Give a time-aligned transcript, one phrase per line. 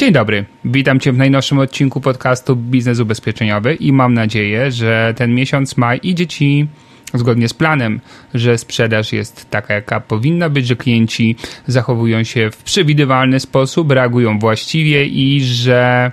[0.00, 5.34] Dzień dobry, witam Cię w najnowszym odcinku podcastu Biznes Ubezpieczeniowy i mam nadzieję, że ten
[5.34, 6.66] miesiąc maj idzie Ci
[7.14, 8.00] zgodnie z planem,
[8.34, 11.36] że sprzedaż jest taka, jaka powinna być, że klienci
[11.66, 16.12] zachowują się w przewidywalny sposób, reagują właściwie i że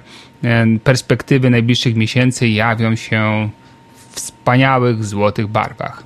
[0.84, 3.50] perspektywy najbliższych miesięcy jawią się
[3.94, 6.04] w wspaniałych, złotych barwach.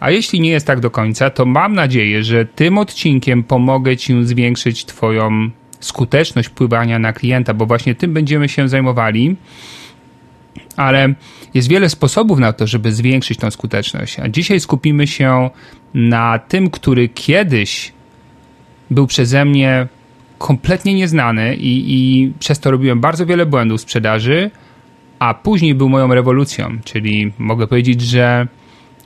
[0.00, 4.24] A jeśli nie jest tak do końca, to mam nadzieję, że tym odcinkiem pomogę Ci
[4.24, 9.36] zwiększyć Twoją skuteczność wpływania na klienta, bo właśnie tym będziemy się zajmowali.
[10.76, 11.14] Ale
[11.54, 14.20] jest wiele sposobów na to, żeby zwiększyć tą skuteczność.
[14.20, 15.50] A dzisiaj skupimy się
[15.94, 17.92] na tym, który kiedyś
[18.90, 19.86] był przeze mnie
[20.38, 24.50] kompletnie nieznany i, i przez to robiłem bardzo wiele błędów sprzedaży,
[25.18, 28.46] a później był moją rewolucją, czyli mogę powiedzieć, że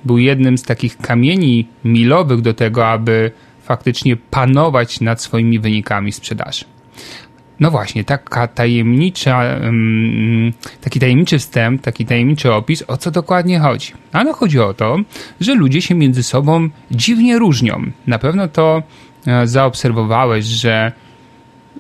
[0.04, 3.30] był jednym z takich kamieni milowych do tego, aby
[3.68, 6.64] faktycznie panować nad swoimi wynikami sprzedaży.
[7.60, 9.42] No właśnie, taka tajemnicza,
[10.80, 13.92] taki tajemniczy wstęp, taki tajemniczy opis, o co dokładnie chodzi.
[14.12, 14.96] Ano chodzi o to,
[15.40, 17.82] że ludzie się między sobą dziwnie różnią.
[18.06, 18.82] Na pewno to
[19.26, 20.92] e, zaobserwowałeś, że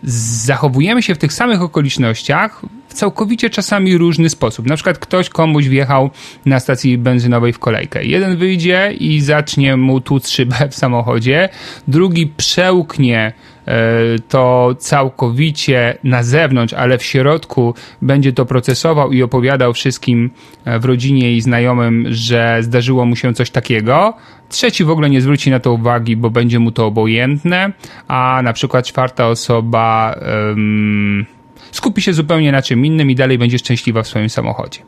[0.02, 4.66] zachowujemy się w tych samych okolicznościach w całkowicie czasami różny sposób.
[4.66, 6.10] Na przykład ktoś komuś wjechał
[6.46, 8.04] na stacji benzynowej w kolejkę.
[8.04, 11.48] Jeden wyjdzie i zacznie mu tłuc szybę w samochodzie,
[11.88, 13.32] drugi przełknie
[13.68, 20.30] E, to całkowicie na zewnątrz, ale w środku będzie to procesował i opowiadał wszystkim
[20.64, 24.14] e, w rodzinie i znajomym, że zdarzyło mu się coś takiego.
[24.48, 27.72] Trzeci w ogóle nie zwróci na to uwagi, bo będzie mu to obojętne,
[28.08, 30.14] a na przykład czwarta osoba
[30.48, 31.26] um,
[31.70, 34.80] skupi się zupełnie na czym innym i dalej będzie szczęśliwa w swoim samochodzie.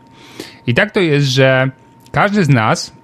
[0.67, 1.71] I tak to jest, że
[2.13, 3.01] każdy z nas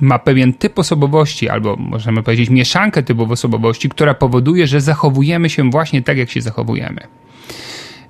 [0.00, 5.70] ma pewien typ osobowości, albo możemy powiedzieć mieszankę typów osobowości, która powoduje, że zachowujemy się
[5.70, 7.00] właśnie tak, jak się zachowujemy.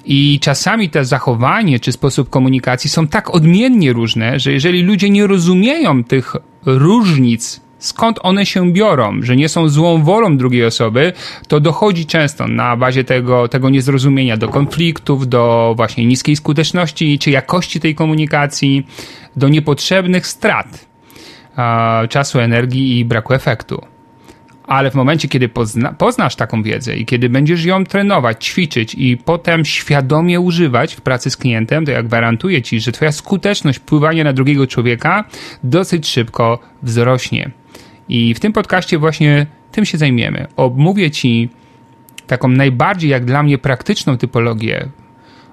[0.04, 5.26] I czasami to zachowanie czy sposób komunikacji są tak odmiennie różne, że jeżeli ludzie nie
[5.26, 11.12] rozumieją tych różnic, skąd one się biorą, że nie są złą wolą drugiej osoby,
[11.48, 17.30] to dochodzi często na bazie tego, tego niezrozumienia do konfliktów, do właśnie niskiej skuteczności czy
[17.30, 18.86] jakości tej komunikacji,
[19.36, 20.86] do niepotrzebnych strat
[22.08, 23.89] czasu, energii i braku efektu.
[24.70, 29.16] Ale w momencie, kiedy pozna, poznasz taką wiedzę i kiedy będziesz ją trenować, ćwiczyć i
[29.16, 34.24] potem świadomie używać w pracy z klientem, to ja gwarantuję ci, że twoja skuteczność wpływania
[34.24, 35.24] na drugiego człowieka
[35.64, 37.50] dosyć szybko wzrośnie.
[38.08, 40.46] I w tym podcaście właśnie tym się zajmiemy.
[40.56, 41.48] Omówię ci
[42.26, 44.88] taką najbardziej, jak dla mnie, praktyczną typologię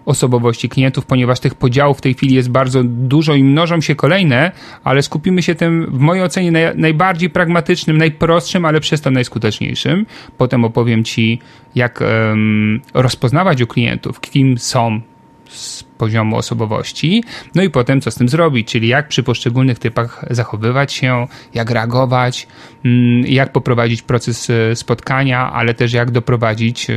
[0.07, 4.51] osobowości klientów, ponieważ tych podziałów w tej chwili jest bardzo dużo i mnożą się kolejne,
[4.83, 10.05] ale skupimy się tym w mojej ocenie naj, najbardziej pragmatycznym, najprostszym, ale przez to najskuteczniejszym.
[10.37, 11.39] Potem opowiem Ci,
[11.75, 15.01] jak um, rozpoznawać u klientów, kim są
[15.49, 17.23] z poziomu osobowości,
[17.55, 21.71] no i potem co z tym zrobić, czyli jak przy poszczególnych typach zachowywać się, jak
[21.71, 22.47] reagować,
[22.85, 26.87] mm, jak poprowadzić proces e, spotkania, ale też jak doprowadzić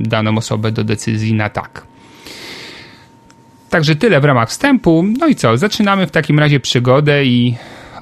[0.00, 1.95] daną osobę do decyzji na tak.
[3.70, 5.04] Także tyle w ramach wstępu.
[5.18, 5.56] No i co?
[5.56, 7.54] Zaczynamy w takim razie przygodę i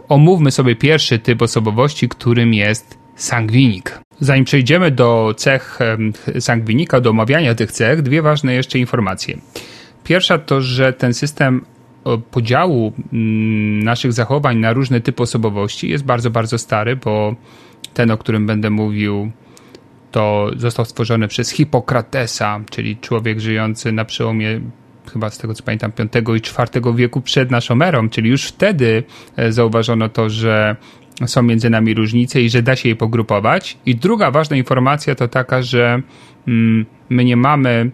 [0.09, 3.99] omówmy sobie pierwszy typ osobowości, którym jest sangwinik.
[4.21, 5.79] Zanim przejdziemy do cech
[6.41, 9.39] sangwinika, do omawiania tych cech, dwie ważne jeszcze informacje.
[10.05, 11.65] Pierwsza to, że ten system
[12.31, 17.35] podziału mm, naszych zachowań na różne typy osobowości jest bardzo, bardzo stary, bo
[17.95, 19.31] ten, o którym będę mówił,
[20.11, 24.61] to został stworzony przez Hipokratesa, czyli człowiek żyjący na przełomie
[25.13, 29.03] chyba z tego co pamiętam, V i IV wieku przed naszą erą, czyli już wtedy
[29.37, 30.77] e, zauważono to, że
[31.27, 33.79] są między nami różnice i że da się je pogrupować.
[33.87, 36.03] I druga ważna informacja to taka, że
[36.49, 37.91] mm, my nie mamy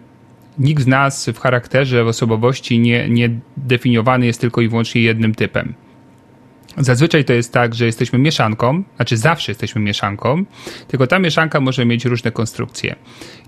[0.59, 5.35] nikt z nas w charakterze, w osobowości nie, nie definiowany jest tylko i wyłącznie jednym
[5.35, 5.73] typem.
[6.77, 10.45] Zazwyczaj to jest tak, że jesteśmy mieszanką, znaczy zawsze jesteśmy mieszanką,
[10.87, 12.95] tylko ta mieszanka może mieć różne konstrukcje.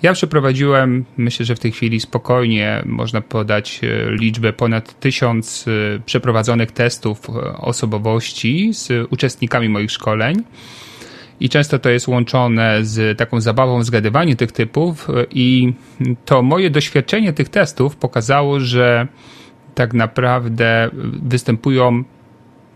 [0.01, 5.99] Ja przeprowadziłem, myślę, że w tej chwili spokojnie można podać e, liczbę ponad tysiąc e,
[5.99, 10.43] przeprowadzonych testów e, osobowości z uczestnikami moich szkoleń.
[11.39, 15.73] I często to jest łączone z taką zabawą zgadywania tych typów, i
[16.25, 19.07] to moje doświadczenie tych testów pokazało, że
[19.75, 20.89] tak naprawdę
[21.23, 22.03] występują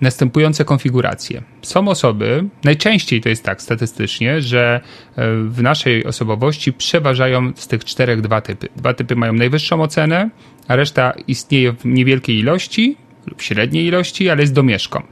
[0.01, 1.41] następujące konfiguracje.
[1.61, 4.81] Są osoby, najczęściej to jest tak statystycznie, że
[5.15, 8.67] e, w naszej osobowości przeważają z tych czterech dwa typy.
[8.75, 10.29] Dwa typy mają najwyższą ocenę,
[10.67, 12.97] a reszta istnieje w niewielkiej ilości
[13.27, 15.03] lub średniej ilości, ale jest domieszką.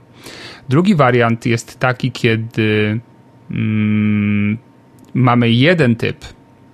[0.69, 2.99] Drugi wariant jest taki, kiedy
[3.51, 4.57] mm,
[5.13, 6.17] mamy jeden typ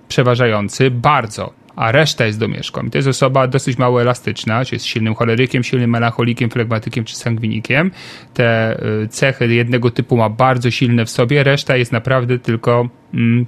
[0.08, 2.82] przeważający bardzo a reszta jest domieszką.
[2.82, 7.16] I to jest osoba dosyć mało elastyczna, czy jest silnym cholerykiem, silnym melancholikiem, flegmatykiem czy
[7.16, 7.90] sangwinikiem.
[8.34, 13.46] Te y, cechy jednego typu ma bardzo silne w sobie, reszta jest naprawdę tylko mm,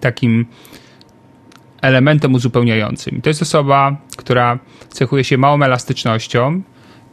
[0.00, 0.46] takim
[1.82, 3.18] elementem uzupełniającym.
[3.18, 4.58] I to jest osoba, która
[4.88, 6.62] cechuje się małą elastycznością,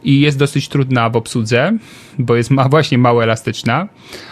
[0.04, 1.78] i jest dosyć trudna w obsłudze,
[2.18, 3.88] bo jest ma właśnie mało elastyczna,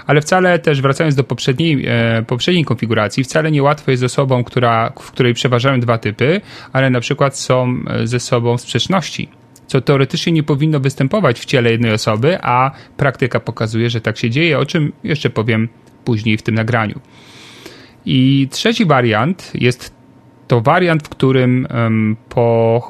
[0.06, 4.93] ale wcale też wracając do poprzedniej, e, poprzedniej konfiguracji, wcale niełatwo jest z osobą, która,
[5.00, 6.41] w której przeważają dwa typy,
[6.73, 9.29] ale na przykład są e, ze sobą sprzeczności
[9.69, 14.31] co teoretycznie nie powinno występować w ciele jednej osoby, a praktyka pokazuje, że tak się
[14.31, 15.69] dzieje, o czym jeszcze powiem
[16.05, 17.00] później w tym nagraniu.
[18.06, 19.97] I trzeci wariant jest
[20.48, 21.66] to wariant, w którym
[22.28, 22.88] po,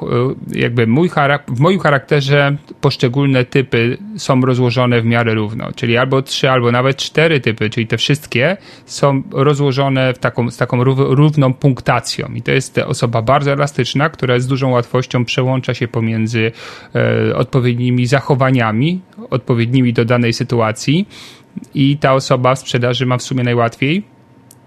[0.53, 1.09] e, jakby mój
[1.47, 6.97] w moim charakterze poszczególne typy są rozłożone w miarę równo, czyli albo trzy, albo nawet
[6.97, 12.27] cztery typy, czyli te wszystkie są rozłożone w taką, z taką równą punktacją.
[12.35, 16.51] I to jest osoba bardzo elastyczna, która z dużą łatwością przełącza się pomiędzy
[16.95, 21.07] e, odpowiednimi zachowaniami, odpowiednimi do danej sytuacji.
[21.73, 24.03] I ta osoba w sprzedaży ma w sumie najłatwiej,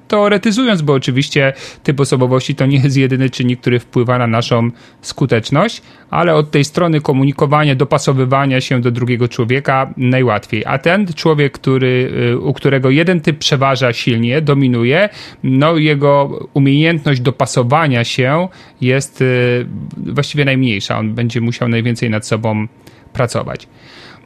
[0.09, 1.53] teoretyzując, bo oczywiście
[1.83, 4.71] typ osobowości to nie jest jedyny czynnik, który wpływa na naszą
[5.01, 10.63] skuteczność, ale od tej strony komunikowania, dopasowywania się do drugiego człowieka najłatwiej.
[10.67, 15.09] A ten człowiek, który, y, u którego jeden typ przeważa silnie, dominuje,
[15.43, 18.49] no jego umiejętność dopasowania się
[18.81, 19.67] jest y,
[19.97, 20.99] właściwie najmniejsza.
[20.99, 22.67] On będzie musiał najwięcej nad sobą
[23.13, 23.69] pracować.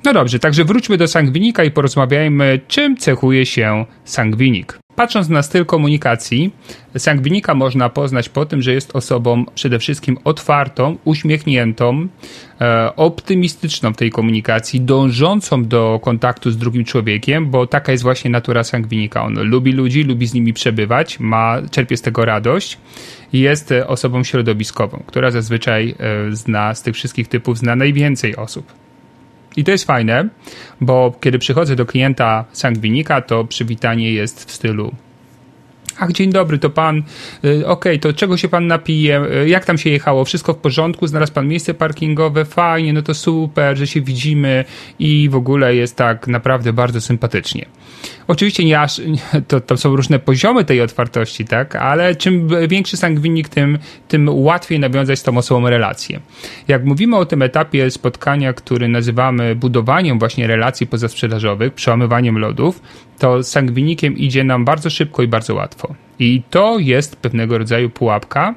[0.05, 4.79] No dobrze, także wróćmy do sangwinika i porozmawiajmy, czym cechuje się sangwinik.
[4.97, 6.51] Patrząc na styl komunikacji,
[6.99, 12.09] sangwinika można poznać po tym, że jest osobą przede wszystkim otwartą, uśmiechniętą,
[12.61, 18.31] e, optymistyczną w tej komunikacji, dążącą do kontaktu z drugim człowiekiem, bo taka jest właśnie
[18.31, 19.25] natura sangwinika.
[19.25, 22.79] On lubi ludzi, lubi z nimi przebywać, ma, czerpie z tego radość
[23.33, 28.86] jest osobą środowiskową, która zazwyczaj e, zna z tych wszystkich typów zna najwięcej osób.
[29.57, 30.29] I to jest fajne,
[30.81, 34.95] bo kiedy przychodzę do klienta sangwinika, to przywitanie jest w stylu
[35.99, 37.03] Ach, dzień dobry, to pan,
[37.45, 40.57] y, okej, okay, to czego się pan napije, y, jak tam się jechało, wszystko w
[40.57, 44.65] porządku, znalazł pan miejsce parkingowe, fajnie, no to super, że się widzimy.
[44.99, 47.67] I w ogóle jest tak naprawdę bardzo sympatycznie.
[48.29, 49.01] Oczywiście nie aż,
[49.49, 53.79] to, to są różne poziomy tej otwartości, tak, ale czym większy sangwinik, tym,
[54.09, 56.21] tym łatwiej nawiązać z tą osobą relację.
[56.69, 62.81] Jak mówimy o tym etapie spotkania, który nazywamy budowaniem właśnie relacji pozasprzedażowych, przełamywaniem lodów,
[63.19, 65.95] to sangwinikiem idzie nam bardzo szybko i bardzo łatwo.
[66.19, 68.55] I to jest pewnego rodzaju pułapka,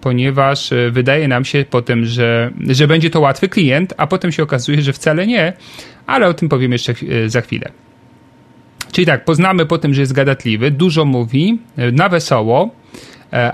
[0.00, 4.42] ponieważ e, wydaje nam się potem, że, że będzie to łatwy klient, a potem się
[4.42, 5.52] okazuje, że wcale nie,
[6.06, 7.70] ale o tym powiem jeszcze e, za chwilę.
[8.92, 12.70] Czyli tak, poznamy po tym, że jest gadatliwy, dużo mówi, e, na wesoło,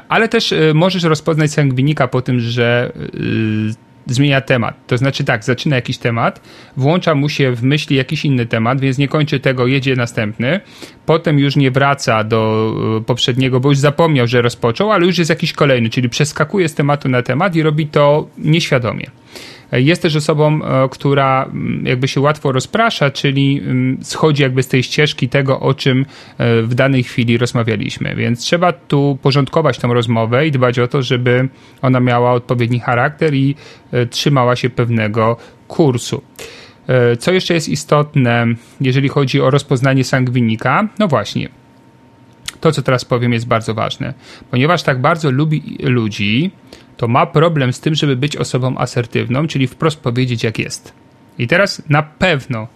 [0.09, 2.93] ale też możesz rozpoznać sangwinika po tym, że
[4.07, 4.87] zmienia temat.
[4.87, 6.41] To znaczy tak, zaczyna jakiś temat,
[6.77, 10.61] włącza mu się w myśli jakiś inny temat, więc nie kończy tego, jedzie następny,
[11.07, 15.31] potem już nie wraca do e, poprzedniego, bo już zapomniał, że rozpoczął, ale już jest
[15.31, 19.07] jakiś kolejny, czyli przeskakuje z tematu na temat i robi to nieświadomie.
[19.73, 24.69] Jest też osobą, e, która mm, jakby się łatwo rozprasza, czyli mm, schodzi jakby z
[24.69, 26.07] tej ścieżki tego, o czym
[26.39, 28.15] e, w danej chwili rozmawialiśmy.
[28.17, 31.49] Więc trzeba tu porządkować tę rozmowę i dbać o to, żeby
[31.83, 33.55] ona miała odpowiedni charakter i
[33.93, 35.37] e, trzymała się pewnego
[35.69, 36.23] kursu.
[37.19, 38.47] Co jeszcze jest istotne,
[38.81, 40.89] jeżeli chodzi o rozpoznanie sangwinika?
[40.99, 41.49] No właśnie,
[42.61, 44.15] to co teraz powiem jest bardzo ważne.
[44.51, 46.51] Ponieważ tak bardzo lubi ludzi,
[46.97, 50.93] to ma problem z tym, żeby być osobą asertywną, czyli wprost powiedzieć jak jest.
[51.39, 52.69] I teraz na pewno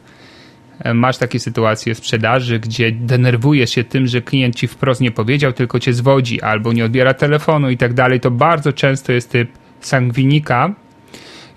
[0.78, 5.10] e, masz takie sytuacje w sprzedaży, gdzie denerwujesz się tym, że klient ci wprost nie
[5.10, 8.20] powiedział, tylko cię zwodzi albo nie odbiera telefonu i tak dalej.
[8.20, 9.50] To bardzo często jest typ
[9.80, 10.74] sangwinika,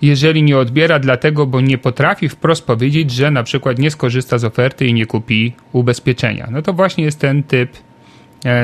[0.02, 4.44] jeżeli nie odbiera dlatego, bo nie potrafi wprost powiedzieć, że na przykład nie skorzysta z
[4.44, 6.48] oferty i nie kupi ubezpieczenia.
[6.50, 7.70] No to właśnie jest ten typ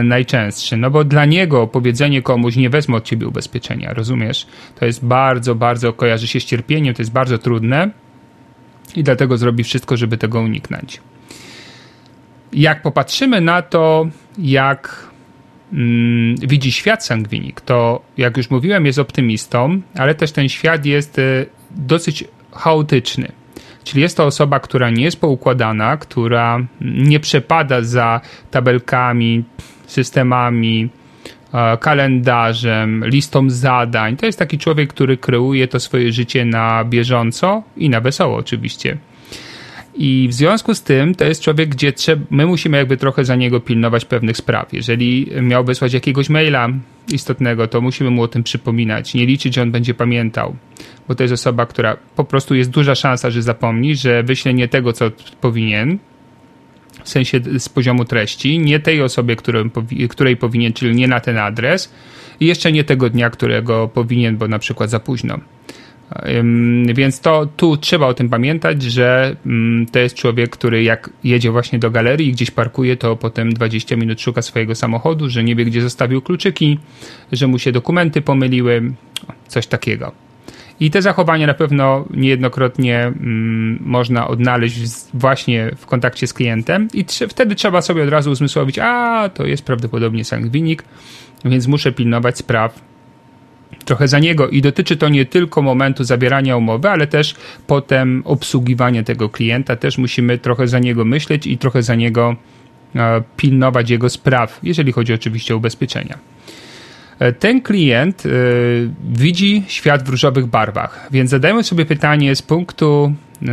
[0.05, 4.47] najczęstszy, no bo dla niego powiedzenie komuś nie wezmę od ciebie ubezpieczenia, rozumiesz?
[4.79, 7.91] To jest bardzo, bardzo, kojarzy się z cierpieniem, to jest bardzo trudne
[8.97, 11.01] i dlatego zrobi wszystko, żeby tego uniknąć.
[12.53, 14.09] Jak popatrzymy na to,
[14.39, 15.09] jak
[15.73, 21.19] mm, widzi świat sangwinik, to jak już mówiłem, jest optymistą, ale też ten świat jest
[21.19, 23.33] y, dosyć chaotyczny.
[23.91, 28.21] Czyli jest to osoba, która nie jest poukładana, która nie przepada za
[28.51, 29.45] tabelkami,
[29.87, 30.89] systemami,
[31.55, 34.17] e, kalendarzem, listą zadań.
[34.17, 38.99] To jest taki człowiek, który kreuje to swoje życie na bieżąco i na wesoło oczywiście.
[39.95, 43.37] I w związku z tym to jest człowiek, gdzie trzeba, my musimy jakby trochę za
[43.37, 44.73] niego pilnować pewnych spraw.
[44.73, 46.69] Jeżeli miał wysłać jakiegoś maila
[47.13, 49.15] istotnego, to musimy mu o tym przypominać.
[49.15, 50.57] Nie liczyć, że on będzie pamiętał,
[51.09, 54.69] bo to jest osoba, która po prostu jest duża szansa, że zapomni, że wyśle nie
[54.69, 55.99] tego, co powinien,
[57.05, 59.71] w sensie z poziomu treści, nie tej osobie, której,
[60.11, 61.93] której powinien, czyli nie na ten adres
[62.41, 65.39] i jeszcze nie tego dnia, którego powinien, bo na przykład za późno.
[66.95, 69.37] Więc to tu trzeba o tym pamiętać, że
[69.93, 73.97] to jest człowiek, który jak jedzie właśnie do galerii i gdzieś parkuje, to potem 20
[73.97, 76.79] minut szuka swojego samochodu, że nie wie, gdzie zostawił kluczyki,
[77.33, 78.93] że mu się dokumenty pomyliły,
[79.49, 80.13] coś takiego.
[80.81, 84.79] I te zachowania na pewno niejednokrotnie mm, można odnaleźć
[85.15, 89.65] właśnie w kontakcie z klientem, i wtedy trzeba sobie od razu uzmysłowić, a to jest
[89.65, 90.85] prawdopodobnie sangwinik,
[91.45, 92.90] więc muszę pilnować spraw
[93.85, 97.35] trochę za niego i dotyczy to nie tylko momentu zabierania umowy, ale też
[97.67, 99.77] potem obsługiwania tego klienta.
[99.77, 102.37] Też musimy trochę za niego myśleć i trochę za niego
[102.97, 106.19] e, pilnować jego spraw, jeżeli chodzi oczywiście o ubezpieczenia.
[107.21, 113.13] E, ten klient y, widzi świat w różowych barwach, więc zadajmy sobie pytanie z punktu
[113.43, 113.47] y,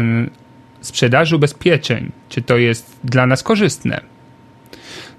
[0.81, 4.01] sprzedaży ubezpieczeń, czy to jest dla nas korzystne.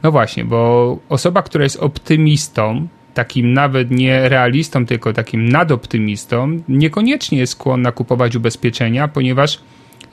[0.03, 2.89] No właśnie, bo osoba, która jest optymistą,
[3.19, 9.61] takim nawet nie realistą, tylko takim nadoptymistą, niekoniecznie jest skłonna kupować ubezpieczenia, ponieważ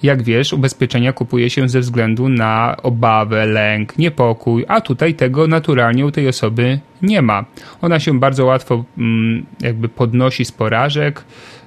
[0.04, 6.06] jak wiesz, ubezpieczenia kupuje się ze względu na obawę, lęk, niepokój, a tutaj tego naturalnie
[6.06, 7.46] u tej osoby nie ma.
[7.82, 11.24] Ona się bardzo łatwo mm, jakby podnosi z porażek,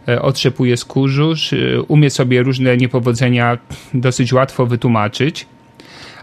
[0.09, 1.33] e, otrzepuje z kurzu,
[1.89, 3.59] umie sobie różne niepowodzenia
[3.95, 5.47] dosyć łatwo wytłumaczyć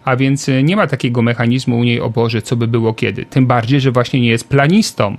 [0.06, 3.26] a więc e, nie ma takiego mechanizmu u niej, o Boże, co by było kiedy.
[3.26, 5.18] Tym bardziej, że właśnie nie jest planistą.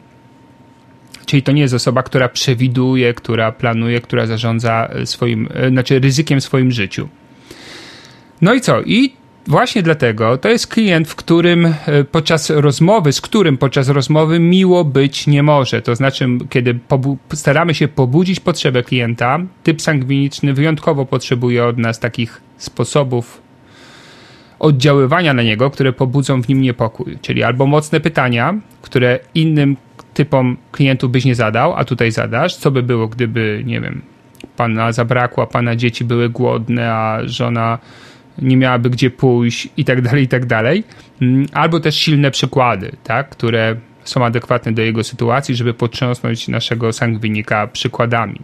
[1.26, 5.99] Czyli to nie jest osoba, która przewiduje, która planuje, która zarządza e, swoim, e, znaczy
[6.00, 7.09] ryzykiem w swoim życiu.
[8.40, 8.83] No i co?
[8.83, 9.12] I
[9.47, 11.75] właśnie dlatego to jest klient, w którym
[12.12, 15.83] podczas rozmowy, z którym podczas rozmowy miło być nie może.
[15.83, 16.78] To znaczy, kiedy
[17.33, 23.46] staramy się pobudzić potrzebę klienta, typ sangwiniczny wyjątkowo potrzebuje od nas takich sposobów
[24.58, 27.18] oddziaływania na niego, które pobudzą w nim niepokój.
[27.22, 29.76] Czyli albo mocne pytania, które innym
[30.14, 32.56] typom klientów byś nie zadał, a tutaj zadasz.
[32.56, 34.02] Co by było, gdyby, nie wiem,
[34.56, 37.78] pana zabrakło, a pana dzieci były głodne, a żona
[38.38, 40.84] nie miałaby gdzie pójść i tak dalej, i tak dalej.
[41.22, 46.92] Mm, albo też silne przykłady, tak, które są adekwatne do jego sytuacji, żeby potrząsnąć naszego
[46.92, 48.40] sangwinika przykładami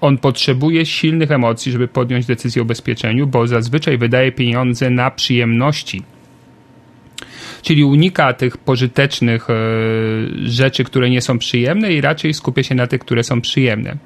[0.00, 6.02] on potrzebuje silnych emocji, żeby podjąć decyzję o ubezpieczeniu, bo zazwyczaj wydaje pieniądze na przyjemności.
[7.62, 9.54] Czyli unika tych pożytecznych e,
[10.44, 13.96] rzeczy, które nie są przyjemne i raczej skupia się na tych, które są przyjemne.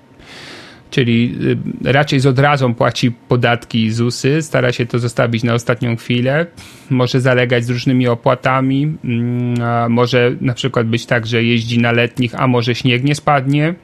[0.91, 1.39] Czyli
[1.85, 6.47] e, raczej z odrazą płaci podatki i ZUSy, stara się to zostawić na ostatnią chwilę,
[6.91, 12.35] może zalegać z różnymi opłatami, mm, może na przykład być tak, że jeździ na letnich,
[12.35, 13.75] a może śnieg nie spadnie,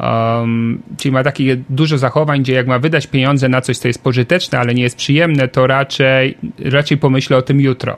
[0.00, 4.02] Um, czyli ma takie dużo zachowań, gdzie jak ma wydać pieniądze na coś, co jest
[4.02, 7.96] pożyteczne, ale nie jest przyjemne, to raczej, raczej pomyślę o tym jutro.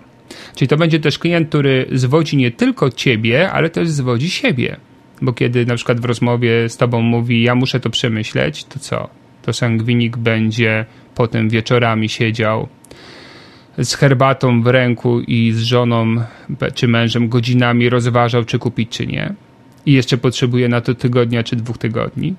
[0.57, 4.77] Czyli to będzie też klient, który zwodzi nie tylko ciebie, ale też zwodzi siebie.
[5.23, 9.09] Bo kiedy na przykład w rozmowie z tobą mówi, ja muszę to przemyśleć, to co?
[9.43, 12.69] To sangwinik będzie potem wieczorami siedział
[13.79, 16.17] z herbatą w ręku i z żoną
[16.75, 19.35] czy mężem godzinami rozważał, czy kupić, czy nie
[19.89, 22.35] i jeszcze potrzebuje na to tygodnia czy dwóch tygodni,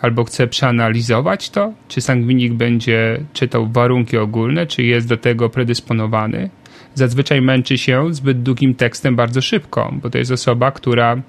[0.00, 6.50] albo chce przeanalizować to, czy sangwinik będzie czytał warunki ogólne, czy jest do tego predysponowany.
[6.94, 11.22] Zazwyczaj męczy się zbyt długim tekstem bardzo szybko, bo to jest osoba, która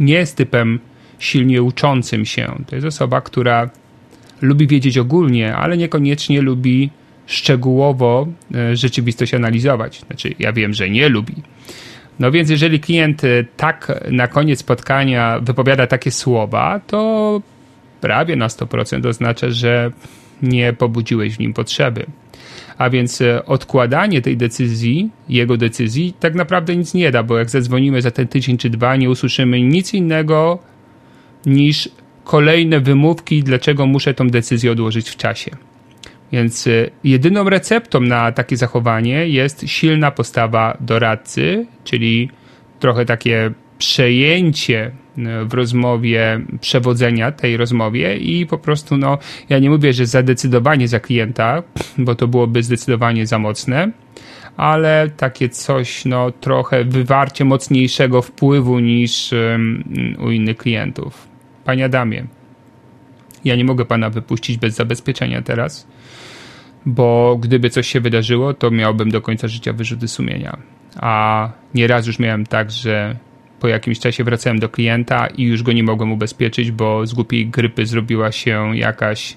[0.00, 0.78] nie jest typem
[1.18, 2.64] silnie uczącym się.
[2.66, 3.70] To jest osoba, która
[4.42, 6.90] lubi wiedzieć ogólnie, ale niekoniecznie lubi
[7.26, 10.00] szczegółowo e, rzeczywistość analizować.
[10.06, 11.34] Znaczy, ja wiem, że nie lubi,
[12.18, 17.40] no więc jeżeli klient y, tak na koniec spotkania wypowiada takie słowa, to
[18.00, 19.90] prawie na 100% oznacza, że
[20.42, 22.06] nie pobudziłeś w nim potrzeby.
[22.78, 27.50] A więc e, odkładanie tej decyzji, jego decyzji, tak naprawdę nic nie da, bo jak
[27.50, 30.58] zadzwonimy za ten tydzień czy dwa, nie usłyszymy nic innego
[31.46, 31.88] niż
[32.24, 35.50] kolejne wymówki, dlaczego muszę tą decyzję odłożyć w czasie.
[36.32, 36.70] Więc e,
[37.04, 42.30] jedyną receptą na takie zachowanie jest silna postawa doradcy, czyli
[42.80, 49.18] trochę takie przejęcie e, w rozmowie, przewodzenia tej rozmowie i po prostu, no,
[49.48, 51.62] ja nie mówię, że zadecydowanie za klienta,
[51.98, 53.90] bo to byłoby zdecydowanie za mocne,
[54.56, 59.84] ale takie coś, no, trochę wywarcie mocniejszego wpływu niż um,
[60.18, 61.28] u innych klientów.
[61.64, 62.26] Panie Adamie,
[63.44, 65.86] ja nie mogę pana wypuścić bez zabezpieczenia teraz,
[66.88, 70.58] bo gdyby coś się wydarzyło, to miałbym do końca życia wyrzuty sumienia.
[70.96, 73.16] A nieraz już miałem tak, że
[73.60, 77.46] po jakimś czasie wracałem do klienta i już go nie mogłem ubezpieczyć, bo z głupiej
[77.46, 79.36] grypy zrobiła się jakaś,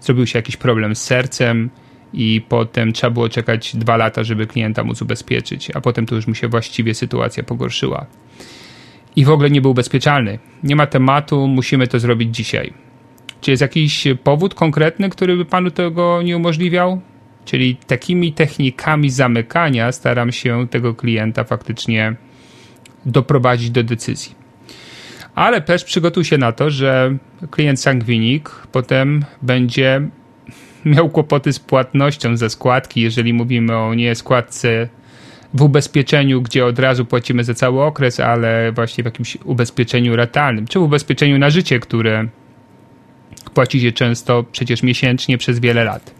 [0.00, 1.70] zrobił się jakiś problem z sercem
[2.12, 6.26] i potem trzeba było czekać dwa lata, żeby klienta móc ubezpieczyć, a potem to już
[6.26, 8.06] mu się właściwie sytuacja pogorszyła.
[9.16, 10.38] I w ogóle nie był ubezpieczalny.
[10.62, 12.72] Nie ma tematu, musimy to zrobić dzisiaj.
[13.42, 17.00] Czy jest jakiś powód konkretny, który by panu tego nie umożliwiał?
[17.44, 22.14] Czyli takimi technikami zamykania staram się tego klienta faktycznie
[23.06, 24.34] doprowadzić do decyzji.
[25.34, 27.16] Ale też przygotuj się na to, że
[27.50, 30.08] klient sangwinik potem będzie
[30.84, 34.88] miał kłopoty z płatnością ze składki, jeżeli mówimy o nie składce
[35.54, 40.66] w ubezpieczeniu, gdzie od razu płacimy za cały okres, ale właśnie w jakimś ubezpieczeniu ratalnym,
[40.66, 42.28] czy w ubezpieczeniu na życie, które
[43.54, 46.14] płaci się często przecież miesięcznie przez wiele lat.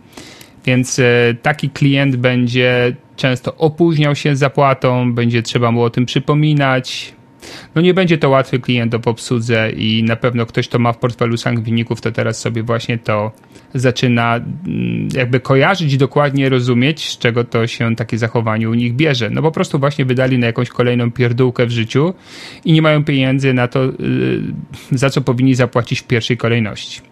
[0.64, 6.06] Więc e, taki klient będzie często opóźniał się z zapłatą, będzie trzeba mu o tym
[6.06, 7.14] przypominać.
[7.74, 10.98] No nie będzie to łatwy klient w obsłudze i na pewno ktoś, kto ma w
[10.98, 13.32] portfelu sangwiników, to teraz sobie właśnie to
[13.74, 19.30] zaczyna mm, jakby kojarzyć dokładnie rozumieć, z czego to się takie zachowanie u nich bierze.
[19.30, 22.14] No po prostu właśnie wydali na jakąś kolejną pierdółkę w życiu
[22.64, 23.92] i nie mają pieniędzy na to, y,
[24.92, 27.12] za co powinni zapłacić w pierwszej kolejności.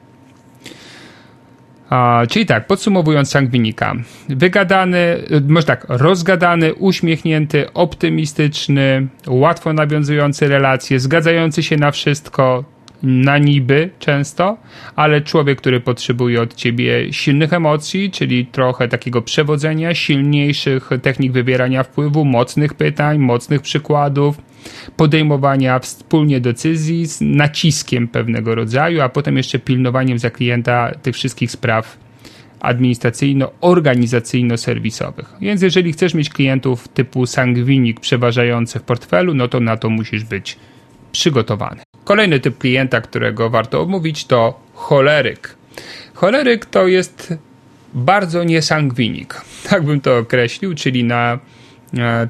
[2.29, 3.95] Czyli tak, podsumowując Sangwinika.
[4.29, 5.17] Wygadany,
[5.49, 12.65] może tak, rozgadany, uśmiechnięty, optymistyczny, łatwo nawiązujący relacje, zgadzający się na wszystko,
[13.03, 14.57] na niby często,
[14.97, 21.83] ale człowiek, który potrzebuje od ciebie silnych emocji, czyli trochę takiego przewodzenia, silniejszych technik wywierania
[21.83, 24.50] wpływu, mocnych pytań, mocnych przykładów,
[24.97, 31.51] podejmowania wspólnie decyzji z naciskiem pewnego rodzaju, a potem jeszcze pilnowaniem za klienta tych wszystkich
[31.51, 31.99] spraw
[32.61, 35.27] administracyjno-organizacyjno-serwisowych.
[35.41, 40.25] Więc jeżeli chcesz mieć klientów typu sangwinik przeważający w portfelu, no to na to musisz
[40.25, 40.57] być
[41.13, 41.81] przygotowany.
[42.05, 45.57] Kolejny typ klienta, którego warto omówić, to choleryk.
[46.15, 47.35] Choleryk to jest
[47.95, 51.39] bardzo niesangwinik, tak bym to określił, czyli na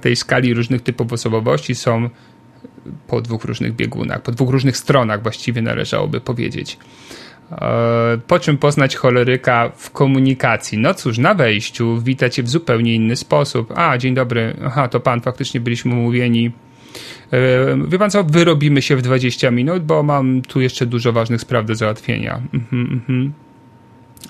[0.00, 2.10] tej skali różnych typów osobowości są
[3.06, 6.78] po dwóch różnych biegunach, po dwóch różnych stronach właściwie należałoby powiedzieć.
[7.52, 10.78] E, po czym poznać choleryka w komunikacji?
[10.78, 13.72] No cóż, na wejściu wita cię w zupełnie inny sposób.
[13.76, 16.52] A, dzień dobry, aha, to pan, faktycznie byliśmy umówieni.
[17.32, 21.40] E, wie pan co, wyrobimy się w 20 minut, bo mam tu jeszcze dużo ważnych
[21.40, 22.42] spraw do załatwienia.
[22.54, 23.32] Mhm, mhm.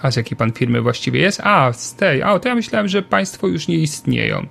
[0.02, 1.40] A z jakiej pan firmy właściwie jest?
[1.44, 2.22] A, z tej.
[2.22, 4.46] A, to ja myślałem, że państwo już nie istnieją.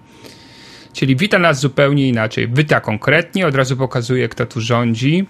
[0.93, 2.47] Czyli wita nas zupełnie inaczej.
[2.53, 5.25] Wita konkretnie, od razu pokazuje, kto tu rządzi,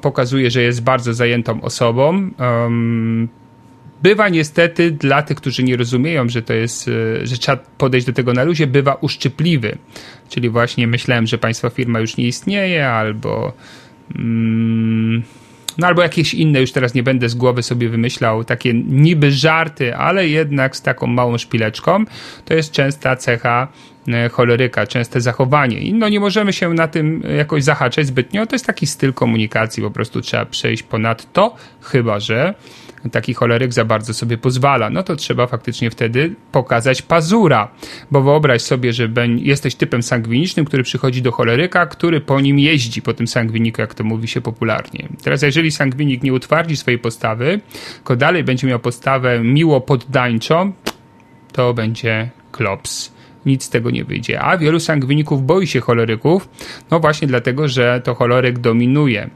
[0.00, 2.30] pokazuje, że jest bardzo zajętą osobą.
[4.02, 8.12] Bywa niestety dla tych, którzy nie rozumieją, że to jest, e, że trzeba podejść do
[8.12, 9.78] tego na luzie, bywa uszczypliwy.
[10.28, 13.52] Czyli właśnie myślałem, że państwa firma już nie istnieje, albo
[14.16, 15.22] mm,
[15.78, 19.96] no albo jakieś inne, już teraz nie będę z głowy sobie wymyślał, takie niby żarty,
[19.96, 22.04] ale jednak z taką małą szpileczką.
[22.44, 23.68] To jest częsta cecha
[24.32, 25.78] choleryka, częste zachowanie.
[25.78, 28.46] I no nie możemy się na tym jakoś zahaczać zbytnio.
[28.46, 32.54] To jest taki styl komunikacji, po prostu trzeba przejść ponad to, chyba że
[33.12, 37.68] taki choleryk za bardzo sobie pozwala, no to trzeba faktycznie wtedy pokazać pazura.
[38.10, 43.02] Bo wyobraź sobie, że jesteś typem sangwinicznym, który przychodzi do choleryka, który po nim jeździ,
[43.02, 45.08] po tym sangwiniku, jak to mówi się popularnie.
[45.24, 47.60] Teraz, jeżeli sangwinik nie utwardzi swojej postawy,
[47.94, 50.72] tylko dalej będzie miał postawę miło poddańczą,
[51.52, 54.40] to będzie klops nic z tego nie wyjdzie.
[54.40, 56.48] A wielu sangwiników boi się choleryków,
[56.90, 59.30] no właśnie dlatego, że to choleryk dominuje.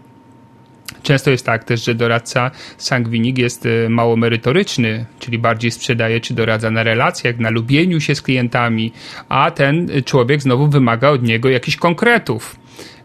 [1.03, 6.35] Często jest tak też, że doradca sangwinik jest y, mało merytoryczny, czyli bardziej sprzedaje czy
[6.35, 8.93] doradza na relacjach, na lubieniu się z klientami,
[9.29, 12.57] a ten człowiek znowu wymaga od niego jakichś konkretów.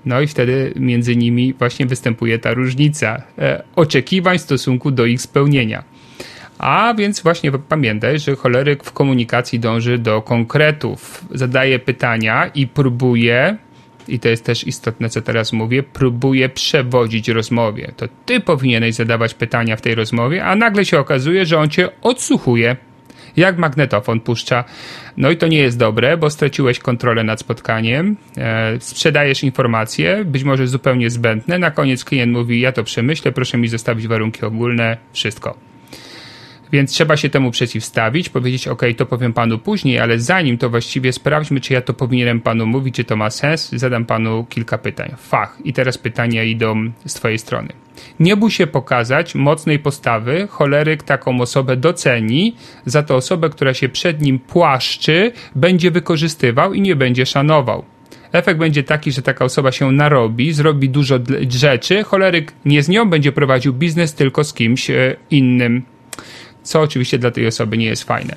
[0.06, 5.22] No i wtedy między nimi właśnie występuje ta różnica e, oczekiwań w stosunku do ich
[5.22, 5.84] spełnienia.
[6.60, 13.58] A więc właśnie pamiętaj, że choleryk w komunikacji dąży do konkretów, zadaje pytania i próbuje,
[14.08, 17.92] i to jest też istotne, co teraz mówię, próbuje przewodzić rozmowie.
[17.98, 21.90] To ty powinieneś zadawać pytania w tej rozmowie, a nagle się okazuje, że on cię
[22.02, 22.76] odsłuchuje
[23.38, 24.64] jak magnetofon puszcza.
[25.18, 30.44] No i to nie jest dobre, bo straciłeś kontrolę nad spotkaniem, e, sprzedajesz informacje, być
[30.44, 31.60] może zupełnie zbędne.
[31.60, 35.69] Na koniec klient mówi: Ja to przemyślę, proszę mi zostawić warunki ogólne, wszystko.
[36.72, 41.14] Więc trzeba się temu przeciwstawić, powiedzieć, OK, to powiem panu później, ale zanim to właściwie
[41.14, 45.16] sprawdźmy, czy ja to powinienem panu mówić, czy to ma sens, zadam panu kilka pytań.
[45.18, 45.58] Fach.
[45.64, 47.70] I teraz pytania idą z twojej strony.
[48.20, 52.56] Nie bój się pokazać mocnej postawy, choleryk taką osobę doceni,
[52.86, 57.86] za to osobę, która się przed nim płaszczy, będzie wykorzystywał i nie będzie szanował.
[58.32, 63.10] Efekt będzie taki, że taka osoba się narobi, zrobi dużo rzeczy, choleryk nie z nią
[63.10, 65.84] będzie prowadził biznes, tylko z kimś e, innym
[66.70, 68.36] co oczywiście dla tej osoby nie jest fajne.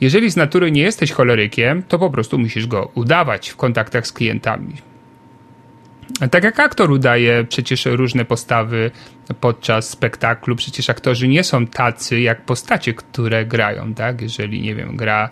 [0.00, 4.12] Jeżeli z natury nie jesteś cholerykiem, to po prostu musisz go udawać w kontaktach z
[4.12, 4.72] klientami.
[6.30, 8.90] Tak jak aktor udaje przecież różne postawy
[9.40, 14.20] podczas spektaklu, przecież aktorzy nie są tacy jak postacie, które grają, tak?
[14.22, 15.30] Jeżeli, nie wiem, gra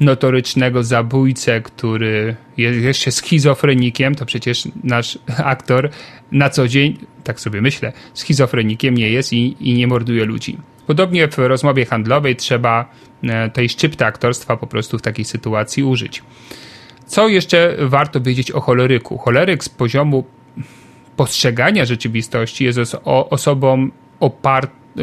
[0.00, 5.90] notorycznego zabójcę, który jest jeszcze schizofrenikiem, to przecież nasz aktor
[6.32, 10.58] na co dzień, tak sobie myślę, schizofrenikiem nie jest i, i nie morduje ludzi.
[10.86, 12.90] Podobnie w rozmowie handlowej trzeba
[13.22, 16.22] e, tej szczypty aktorstwa po prostu w takiej sytuacji użyć.
[17.06, 19.18] Co jeszcze warto wiedzieć o choleryku?
[19.18, 20.24] Choleryk z poziomu
[21.16, 23.90] postrzegania rzeczywistości jest osobą,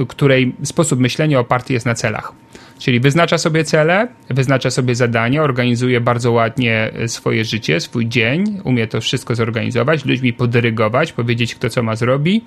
[0.07, 2.33] której sposób myślenia oparty jest na celach.
[2.79, 8.87] Czyli wyznacza sobie cele, wyznacza sobie zadania, organizuje bardzo ładnie swoje życie, swój dzień, umie
[8.87, 12.41] to wszystko zorganizować, ludźmi podyrygować, powiedzieć, kto co ma zrobi,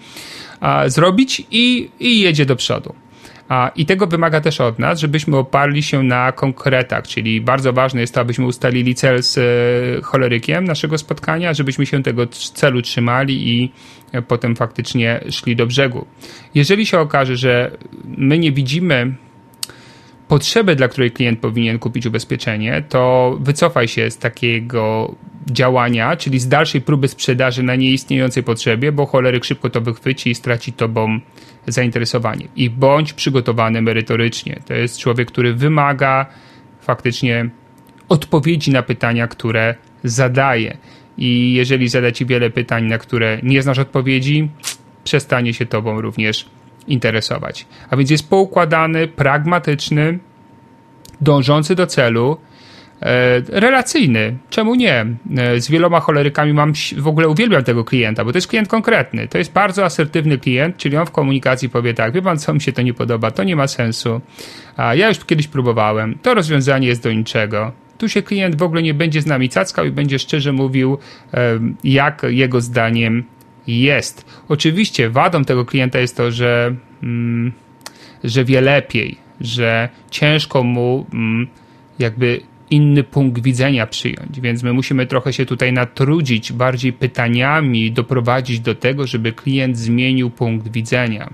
[0.60, 2.94] a, zrobić i, i jedzie do przodu.
[3.52, 8.00] A, I tego wymaga też od nas, żebyśmy oparli się na konkretach, czyli bardzo ważne
[8.00, 13.48] jest to, abyśmy ustalili cel z e, cholerykiem naszego spotkania, żebyśmy się tego celu trzymali
[13.48, 13.72] i
[14.12, 16.06] e, potem faktycznie szli do brzegu.
[16.54, 19.14] Jeżeli się okaże, że my nie widzimy
[20.28, 25.14] potrzeby, dla której klient powinien kupić ubezpieczenie, to wycofaj się z takiego
[25.50, 30.34] działania, czyli z dalszej próby sprzedaży na nieistniejącej potrzebie, bo choleryk szybko to wychwyci i
[30.34, 31.20] straci tobą
[31.66, 32.48] zainteresowanie.
[32.56, 34.60] I bądź przygotowany merytorycznie.
[34.66, 36.26] To jest człowiek, który wymaga
[36.80, 37.50] faktycznie
[38.08, 40.76] odpowiedzi na pytania, które zadaje.
[41.18, 44.48] I jeżeli zada ci wiele pytań, na które nie znasz odpowiedzi,
[45.04, 46.46] przestanie się tobą również
[46.88, 47.66] interesować.
[47.90, 50.18] A więc jest poukładany, pragmatyczny,
[51.20, 52.36] dążący do celu,
[53.48, 54.36] relacyjny.
[54.50, 55.06] Czemu nie?
[55.36, 59.28] E, z wieloma cholerykami mam, w ogóle uwielbiam tego klienta, bo to jest klient konkretny.
[59.28, 62.60] To jest bardzo asertywny klient, czyli on w komunikacji powie tak, wie pan co, mi
[62.60, 64.20] się to nie podoba, to nie ma sensu.
[64.76, 67.72] A ja już kiedyś próbowałem, to rozwiązanie jest do niczego.
[67.98, 70.98] Tu się klient w ogóle nie będzie z nami cackał i będzie szczerze mówił,
[71.34, 73.24] e, jak jego zdaniem
[73.66, 74.26] jest.
[74.48, 77.52] Oczywiście wadą tego klienta jest to, że, mm,
[78.24, 81.48] że wie lepiej, że ciężko mu mm,
[81.98, 82.40] jakby
[82.72, 88.74] inny punkt widzenia przyjąć, więc my musimy trochę się tutaj natrudzić bardziej pytaniami, doprowadzić do
[88.74, 91.30] tego, żeby klient zmienił punkt widzenia.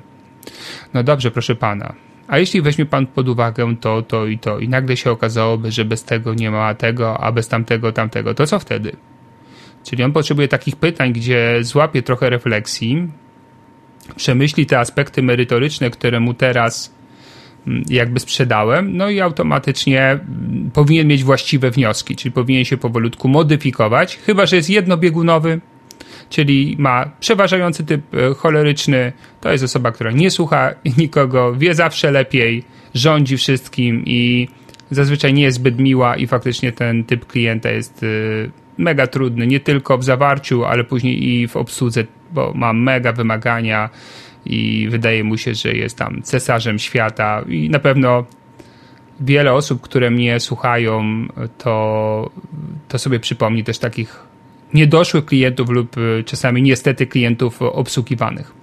[0.95, 1.95] No dobrze, proszę pana.
[2.29, 5.85] A jeśli weźmie pan pod uwagę to, to i to, i nagle się okazałoby, że
[5.85, 8.97] bez tego nie ma tego, a bez tamtego, tamtego, to co wtedy?
[9.85, 13.09] Czyli on potrzebuje takich pytań, gdzie złapie trochę refleksji,
[14.17, 16.98] przemyśli te aspekty merytoryczne, które mu teraz
[17.89, 20.19] jakby sprzedałem, no i automatycznie
[20.73, 25.61] powinien mieć właściwe wnioski, czyli powinien się powolutku modyfikować, chyba że jest jednobiegunowy,
[26.31, 32.11] czyli ma przeważający typ e, choleryczny, to jest osoba, która nie słucha nikogo, wie zawsze
[32.11, 34.49] lepiej, rządzi wszystkim i
[34.91, 38.07] zazwyczaj nie jest zbyt miła i faktycznie ten typ klienta jest e,
[38.79, 43.91] mega trudny, nie tylko w zawarciu, ale później i w obsłudze, bo ma mega wymagania,
[44.47, 48.25] i wydaje mu się, że jest tam cesarzem świata i na pewno
[49.21, 51.27] wiele osób, które mnie słuchają,
[51.59, 52.31] to,
[52.89, 54.21] to sobie przypomni też takich
[54.75, 58.59] niedoszłych klientów lub y, czasami niestety klientów obsługiwanych.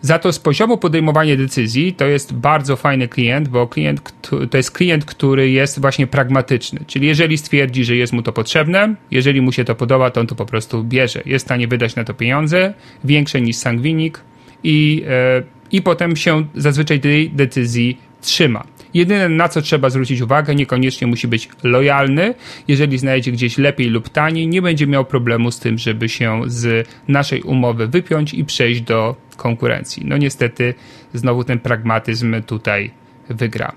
[0.00, 4.14] Za to z poziomu podejmowania decyzji to jest bardzo fajny klient, bo klient
[4.50, 6.80] to jest klient, który jest właśnie pragmatyczny.
[6.86, 10.26] Czyli jeżeli stwierdzi, że jest mu to potrzebne, jeżeli mu się to podoba, to on
[10.26, 11.22] to po prostu bierze.
[11.26, 14.20] Jest w stanie wydać na to pieniądze, większe niż sangwinik,
[14.64, 18.64] i, e, i potem się zazwyczaj tej decyzji trzyma.
[18.94, 22.34] Jedyne na co trzeba zwrócić uwagę, niekoniecznie musi być lojalny.
[22.68, 26.88] Jeżeli znajdzie gdzieś lepiej lub taniej, nie będzie miał problemu z tym, żeby się z
[27.08, 30.02] naszej umowy wypiąć i przejść do konkurencji.
[30.06, 30.74] No niestety,
[31.14, 32.90] znowu ten pragmatyzm tutaj
[33.28, 33.72] wygra.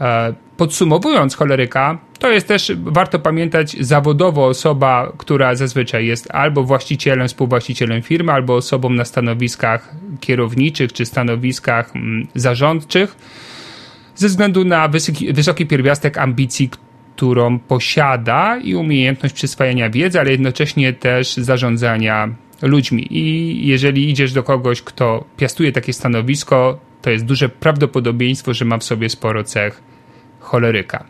[0.00, 7.28] E, podsumowując choleryka, to jest też, warto pamiętać, zawodowo osoba, która zazwyczaj jest albo właścicielem,
[7.28, 13.16] współwłaścicielem firmy, albo osobą na stanowiskach kierowniczych czy stanowiskach mm, zarządczych,
[14.16, 16.70] ze względu na wysoki, wysoki pierwiastek ambicji,
[17.16, 22.28] którą posiada i umiejętność przyswajania wiedzy, ale jednocześnie też zarządzania
[22.62, 23.06] ludźmi.
[23.10, 28.78] I jeżeli idziesz do kogoś, kto piastuje takie stanowisko, to jest duże prawdopodobieństwo, że ma
[28.78, 29.82] w sobie sporo cech
[30.40, 31.04] choleryka.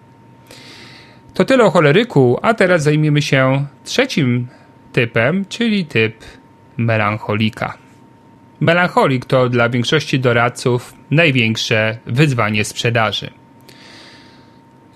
[1.35, 4.47] To tyle o choleryku, a teraz zajmiemy się trzecim
[4.93, 6.15] typem, czyli typ
[6.77, 7.79] melancholika.
[8.61, 13.31] Melancholik to dla większości doradców największe wyzwanie sprzedaży.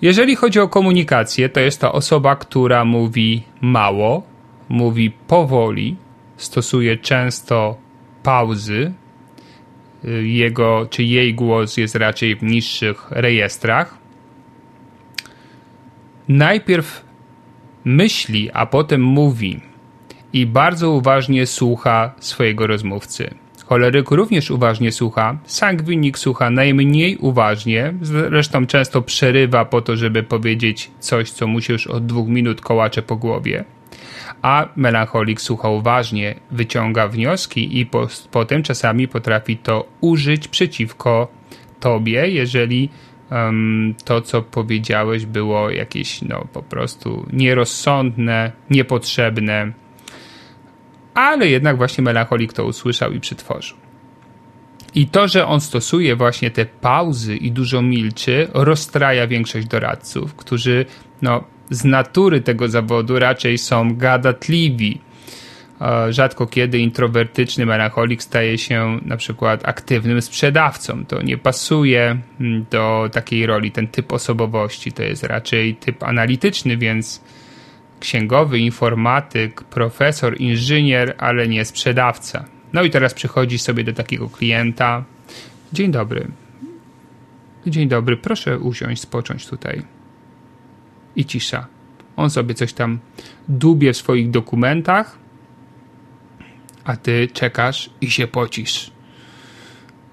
[0.01, 4.23] Jeżeli chodzi o komunikację, to jest to osoba, która mówi mało,
[4.69, 5.95] mówi powoli,
[6.37, 7.77] stosuje często
[8.23, 8.93] pauzy.
[10.23, 13.97] Jego czy jej głos jest raczej w niższych rejestrach
[16.27, 17.05] najpierw
[17.85, 19.59] myśli, a potem mówi
[20.33, 23.33] i bardzo uważnie słucha swojego rozmówcy.
[23.65, 30.91] Choleryk również uważnie słucha, sangwinik słucha najmniej uważnie, zresztą często przerywa po to, żeby powiedzieć
[30.99, 33.65] coś, co mu się już od dwóch minut kołacze po głowie.
[34.41, 41.27] A melancholik słucha uważnie, wyciąga wnioski i po, potem czasami potrafi to użyć przeciwko
[41.79, 42.89] tobie, jeżeli
[43.31, 49.71] um, to, co powiedziałeś, było jakieś no, po prostu nierozsądne, niepotrzebne,
[51.13, 53.77] ale jednak właśnie melancholik to usłyszał i przetworzył.
[54.95, 60.85] I to, że on stosuje właśnie te pauzy i dużo milczy, rozstraja większość doradców, którzy
[61.21, 65.01] no, z natury tego zawodu raczej są gadatliwi,
[66.09, 71.05] rzadko kiedy introwertyczny melancholik staje się na przykład aktywnym sprzedawcą.
[71.05, 73.71] To nie pasuje mm, do takiej roli.
[73.71, 77.21] Ten typ osobowości to jest raczej typ analityczny, więc
[77.99, 82.45] księgowy, informatyk, profesor, inżynier, ale nie sprzedawca.
[82.73, 85.03] No i teraz przychodzi sobie do takiego klienta.
[85.73, 86.27] Dzień dobry.
[87.67, 89.94] Dzień dobry, proszę usiąść, spocząć tutaj.
[91.15, 91.67] I cisza.
[92.17, 92.99] On sobie coś tam
[93.47, 95.17] dubie w swoich dokumentach,
[96.83, 98.91] a ty czekasz i się pocisz.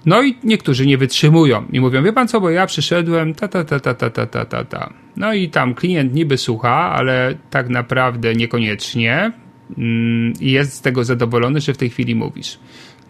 [0.06, 3.64] No i niektórzy nie wytrzymują i mówią, wie pan co, bo ja przyszedłem, ta, ta,
[3.64, 4.92] ta, ta, ta, ta, ta, ta, ta.
[5.16, 9.32] No i tam klient niby słucha, ale tak naprawdę niekoniecznie
[9.78, 12.58] mm, i jest z tego zadowolony, że w tej chwili mówisz.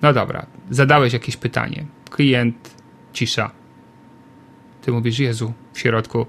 [0.02, 1.84] No dobra, zadałeś jakieś pytanie.
[2.10, 2.74] Klient,
[3.12, 3.50] cisza.
[4.82, 6.26] Ty mówisz, Jezu, w środku.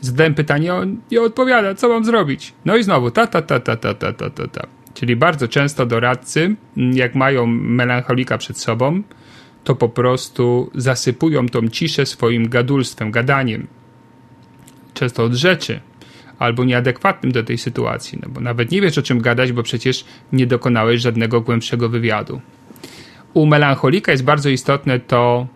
[0.00, 0.72] Zadałem pytanie,
[1.10, 2.52] nie odpowiada, co mam zrobić?
[2.64, 4.66] No i znowu, ta, ta, ta, ta, ta, ta, ta, ta, ta.
[4.94, 9.02] Czyli bardzo często doradcy, jak mają melancholika przed sobą,
[9.64, 13.66] to po prostu zasypują tą ciszę swoim gadulstwem, gadaniem.
[14.94, 15.80] Często od rzeczy,
[16.38, 20.04] albo nieadekwatnym do tej sytuacji, no bo nawet nie wiesz o czym gadać, bo przecież
[20.32, 22.40] nie dokonałeś żadnego głębszego wywiadu.
[23.34, 25.46] U melancholika jest bardzo istotne to,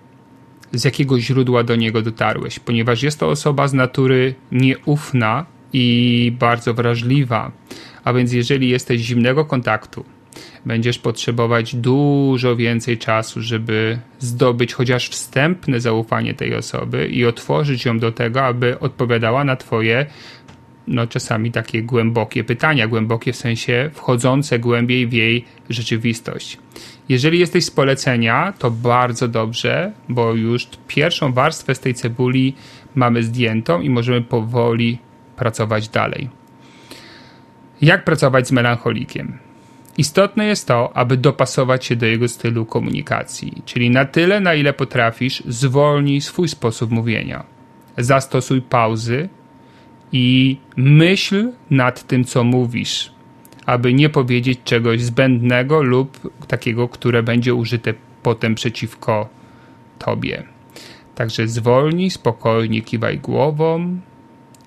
[0.72, 6.74] z jakiego źródła do niego dotarłeś, ponieważ jest to osoba z natury nieufna i bardzo
[6.74, 7.52] wrażliwa
[8.04, 10.04] a więc jeżeli jesteś zimnego kontaktu,
[10.66, 17.98] będziesz potrzebować dużo więcej czasu, żeby zdobyć chociaż wstępne zaufanie tej osoby i otworzyć ją
[17.98, 20.06] do tego, aby odpowiadała na Twoje,
[20.86, 26.58] no czasami takie głębokie pytania, głębokie w sensie wchodzące głębiej w jej rzeczywistość.
[27.10, 32.54] Jeżeli jesteś z polecenia, to bardzo dobrze, bo już pierwszą warstwę z tej cebuli
[32.94, 34.98] mamy zdjętą i możemy powoli
[35.36, 36.30] pracować dalej.
[37.82, 39.38] Jak pracować z melancholikiem?
[39.98, 44.72] Istotne jest to, aby dopasować się do jego stylu komunikacji, czyli na tyle, na ile
[44.72, 47.44] potrafisz, zwolnij swój sposób mówienia.
[47.98, 49.28] Zastosuj pauzy
[50.12, 53.12] i myśl nad tym, co mówisz,
[53.66, 59.28] aby nie powiedzieć czegoś zbędnego lub takiego, które będzie użyte potem przeciwko
[59.98, 60.42] tobie.
[61.14, 64.00] Także zwolnij, spokojnie kiwaj głową,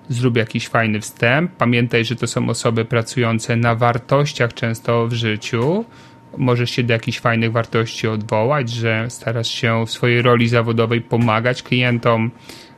[0.08, 1.50] zrób jakiś fajny wstęp.
[1.58, 5.84] Pamiętaj, że to są osoby pracujące na wartościach często w życiu.
[6.36, 11.62] Możesz się do jakichś fajnych wartości odwołać, że starasz się w swojej roli zawodowej pomagać
[11.62, 12.30] klientom,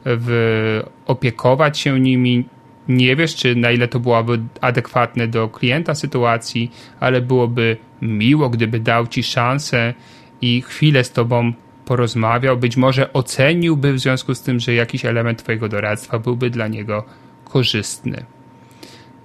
[0.05, 2.45] w, opiekować się nimi.
[2.89, 6.71] Nie wiesz, czy na ile to byłoby adekwatne do klienta sytuacji,
[7.01, 9.95] ale byłoby miło, gdyby dał ci szansę
[10.41, 11.53] i chwilę z tobą
[11.85, 16.69] porozmawiał, być może oceniłby w związku z tym, że jakiś element Twojego doradztwa byłby dla
[16.69, 17.05] niego
[17.45, 18.25] korzystny.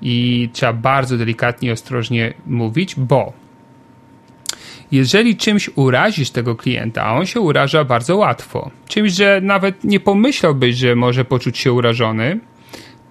[0.01, 3.33] I trzeba bardzo delikatnie i ostrożnie mówić, bo
[4.91, 9.99] jeżeli czymś urazisz tego klienta, a on się uraża bardzo łatwo, czymś, że nawet nie
[9.99, 12.39] pomyślałbyś, że może poczuć się urażony,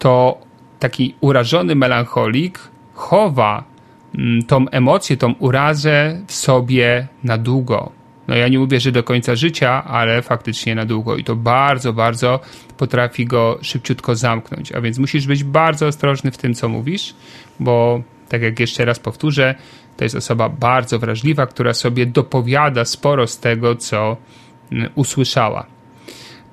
[0.01, 0.39] to
[0.79, 2.59] taki urażony melancholik
[2.95, 3.65] chowa
[4.19, 7.93] mm, tą emocję, tą urazę w sobie na długo.
[8.29, 11.93] No ja nie mówię, że do końca życia, ale faktycznie na długo i to bardzo,
[11.93, 12.41] bardzo
[12.77, 14.73] potrafi go szybciutko zamknąć.
[14.73, 17.15] A więc musisz być bardzo ostrożny w tym, co mówisz,
[17.61, 19.55] bo tak jak jeszcze raz powtórzę,
[19.97, 24.17] to jest osoba bardzo wrażliwa, która sobie dopowiada sporo z tego, co
[24.73, 25.67] mm, usłyszała.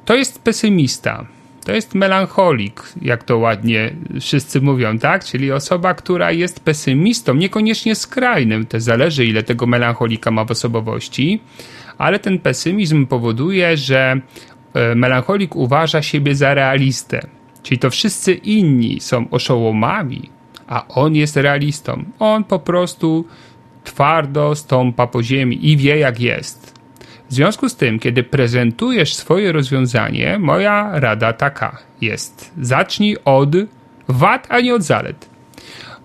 [0.06, 1.26] To jest pesymista.
[1.68, 5.26] To jest melancholik, jak to ładnie wszyscy mówią, tak?
[5.26, 11.40] Czyli osoba, która jest pesymistą, niekoniecznie skrajnym, to zależy ile tego melancholika ma w osobowości,
[11.98, 14.22] ale ten pesymizm powoduje, że
[14.74, 17.28] e, melancholik uważa siebie za realistę.
[17.64, 20.30] Czyli to wszyscy inni są oszołomami,
[20.68, 22.04] a on jest realistą.
[22.20, 23.26] On po prostu
[23.84, 26.77] twardo stąpa po ziemi i wie jak jest.
[27.30, 33.50] W związku z tym, kiedy prezentujesz swoje rozwiązanie, moja rada taka jest: zacznij od
[34.08, 35.30] wad, a nie od zalet.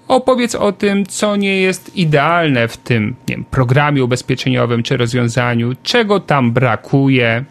[0.08, 6.20] Opowiedz o tym, co nie jest idealne w tym wiem, programie ubezpieczeniowym czy rozwiązaniu, czego
[6.20, 7.44] tam brakuje,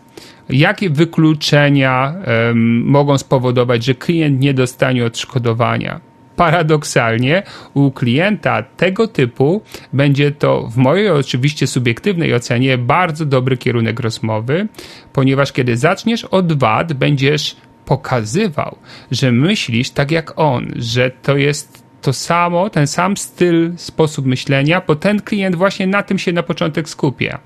[0.50, 2.14] jakie wykluczenia
[2.48, 6.11] um, mogą spowodować, że klient nie dostanie odszkodowania
[6.42, 9.62] paradoksalnie u klienta tego typu
[9.94, 14.68] będzie to w mojej oczywiście subiektywnej ocenie bardzo dobry kierunek rozmowy,
[15.14, 18.78] ponieważ kiedy zaczniesz od wad, będziesz pokazywał,
[19.12, 24.82] że myślisz tak jak on, że to jest to samo, ten sam styl, sposób myślenia,
[24.88, 27.40] bo ten klient właśnie na tym się na początek skupia.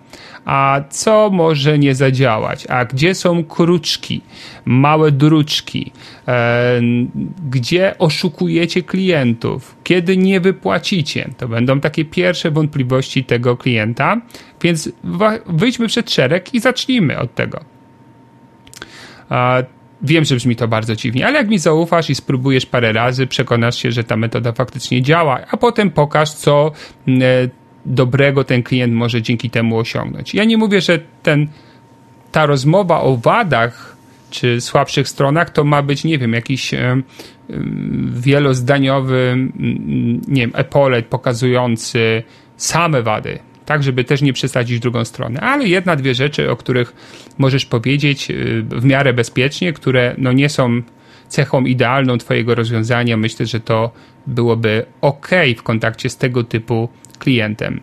[0.46, 2.68] A co może nie zadziałać?
[2.68, 4.22] A gdzie są kruczki,
[4.66, 5.92] małe druczki?
[6.28, 6.82] E,
[7.50, 9.76] gdzie oszukujecie klientów?
[9.84, 11.30] Kiedy nie wypłacicie?
[11.38, 14.22] To będą takie pierwsze wątpliwości tego klienta,
[14.62, 14.90] więc
[15.46, 17.60] wyjdźmy przed szereg i zacznijmy od tego.
[20.02, 23.78] Wiem, że brzmi to bardzo dziwnie, ale jak mi zaufasz i spróbujesz parę razy, przekonasz
[23.78, 26.72] się, że ta metoda faktycznie działa, a potem pokaż, co
[27.08, 27.26] mm, e,
[27.86, 30.34] dobrego ten klient może dzięki temu osiągnąć.
[30.34, 31.48] Ja nie mówię, że ten,
[32.32, 33.96] ta rozmowa o wadach
[34.30, 37.02] czy słabszych stronach to ma być, nie wiem, jakiś e,
[38.14, 39.38] wielozdaniowy,
[40.28, 42.24] nie wiem, epolet pokazujący
[42.58, 45.40] same wady tak żeby też nie przesadzić drugą stronę.
[45.40, 46.94] Ale jedna, dwie rzeczy, o których
[47.38, 50.82] możesz powiedzieć y, w miarę bezpiecznie, które no nie są
[51.28, 53.92] cechą idealną Twojego rozwiązania, myślę, że to
[54.28, 57.82] byłoby ok w kontakcie z tego typu klientem.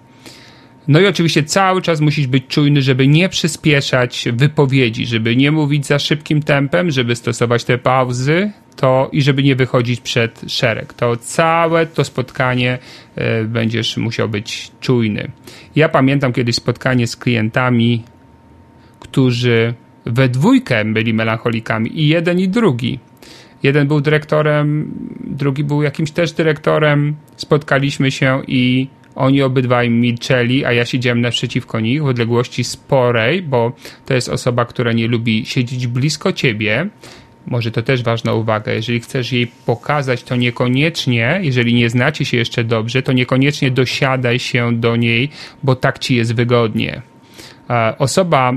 [0.88, 5.87] No i oczywiście cały czas musisz być czujny, żeby nie przyspieszać wypowiedzi, żeby nie mówić
[5.87, 10.92] za szybkim tempem, żeby stosować te pauzy, to i żeby nie wychodzić przed szereg.
[10.92, 12.78] To całe to spotkanie
[13.18, 15.30] y, będziesz musiał być czujny.
[15.76, 18.02] Ja pamiętam kiedyś spotkanie z klientami,
[19.00, 19.74] którzy
[20.06, 22.98] we dwójkę byli melancholikami i jeden i drugi.
[23.62, 27.16] Jeden był dyrektorem, drugi był jakimś też dyrektorem.
[27.37, 33.72] Spotkaliśmy się i oni obydwaj milczeli, a ja siedziałem naprzeciwko nich w odległości sporej, bo
[34.06, 36.88] to jest osoba, która nie lubi siedzieć blisko ciebie.
[37.46, 38.72] Może to też ważna uwaga.
[38.72, 44.38] Jeżeli chcesz jej pokazać, to niekoniecznie, jeżeli nie znacie się jeszcze dobrze, to niekoniecznie dosiadaj
[44.38, 45.28] się do niej,
[45.62, 47.02] bo tak ci jest wygodnie.
[47.98, 48.52] Osoba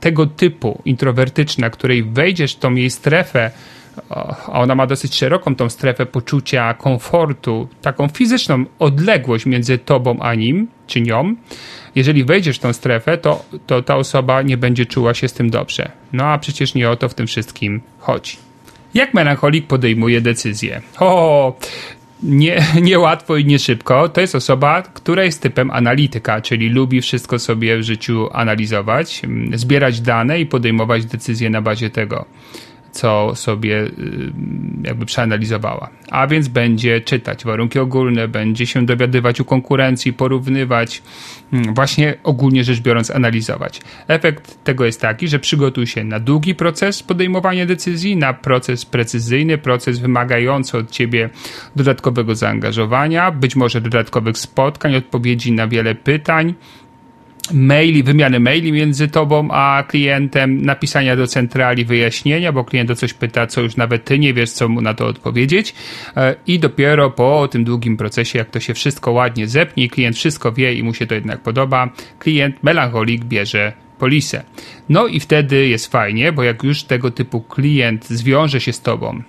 [0.00, 3.50] tego typu, introwertyczna, której wejdziesz w tą jej strefę,
[4.46, 10.34] a ona ma dosyć szeroką tą strefę poczucia komfortu, taką fizyczną odległość między tobą a
[10.34, 11.34] nim, czy nią.
[11.94, 15.50] Jeżeli wejdziesz w tą strefę, to, to ta osoba nie będzie czuła się z tym
[15.50, 15.90] dobrze.
[16.12, 18.36] No a przecież nie o to w tym wszystkim chodzi.
[18.94, 20.80] Jak melancholik podejmuje decyzję?
[21.00, 21.56] O,
[22.22, 24.08] nie, niełatwo i nie szybko.
[24.08, 29.22] To jest osoba, która jest typem analityka, czyli lubi wszystko sobie w życiu analizować,
[29.54, 32.24] zbierać dane i podejmować decyzje na bazie tego
[32.92, 33.90] co sobie y,
[34.84, 35.90] jakby przeanalizowała.
[36.10, 41.02] A więc będzie czytać warunki ogólne, będzie się dowiadywać u konkurencji, porównywać,
[41.52, 43.80] mm, właśnie ogólnie rzecz biorąc analizować.
[44.08, 49.58] Efekt tego jest taki, że przygotuj się na długi proces podejmowania decyzji, na proces precyzyjny,
[49.58, 51.30] proces wymagający od ciebie
[51.76, 56.54] dodatkowego zaangażowania, być może dodatkowych spotkań, odpowiedzi na wiele pytań,
[57.52, 63.14] maili, wymiany maili między tobą a klientem, napisania do centrali wyjaśnienia, bo klient o coś
[63.14, 65.74] pyta, co już nawet ty nie wiesz, co mu na to odpowiedzieć
[66.16, 70.52] e, i dopiero po tym długim procesie, jak to się wszystko ładnie zepnie, klient wszystko
[70.52, 74.42] wie i mu się to jednak podoba, klient melancholik bierze polisę.
[74.88, 79.22] No i wtedy jest fajnie, bo jak już tego typu klient zwiąże się z tobą,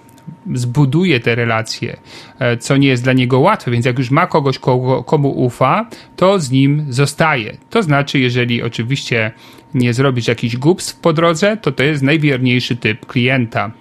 [0.54, 1.98] zbuduje te relacje,
[2.40, 5.90] e, co nie jest dla niego łatwe, więc jak już ma kogoś, kogo, komu ufa,
[6.16, 7.58] to z nim zostaje.
[7.70, 9.32] To znaczy, jeżeli oczywiście
[9.74, 13.72] nie zrobić jakichś głupstw po drodze, to to jest najwierniejszy typ klienta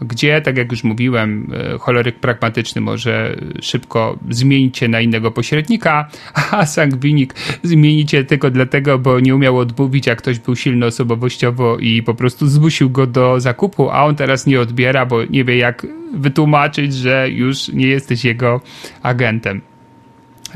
[0.00, 6.08] gdzie, tak jak już mówiłem, e, choleryk pragmatyczny może szybko zmienić się na innego pośrednika,
[6.50, 12.02] a sangwinik zmienicie tylko dlatego, bo nie umiał odmówić, jak ktoś był silny osobowościowo i
[12.02, 15.86] po prostu zmusił go do zakupu, a on teraz nie odbiera, bo nie wie jak
[16.14, 18.60] wytłumaczyć, że już nie jesteś jego
[19.02, 19.60] agentem.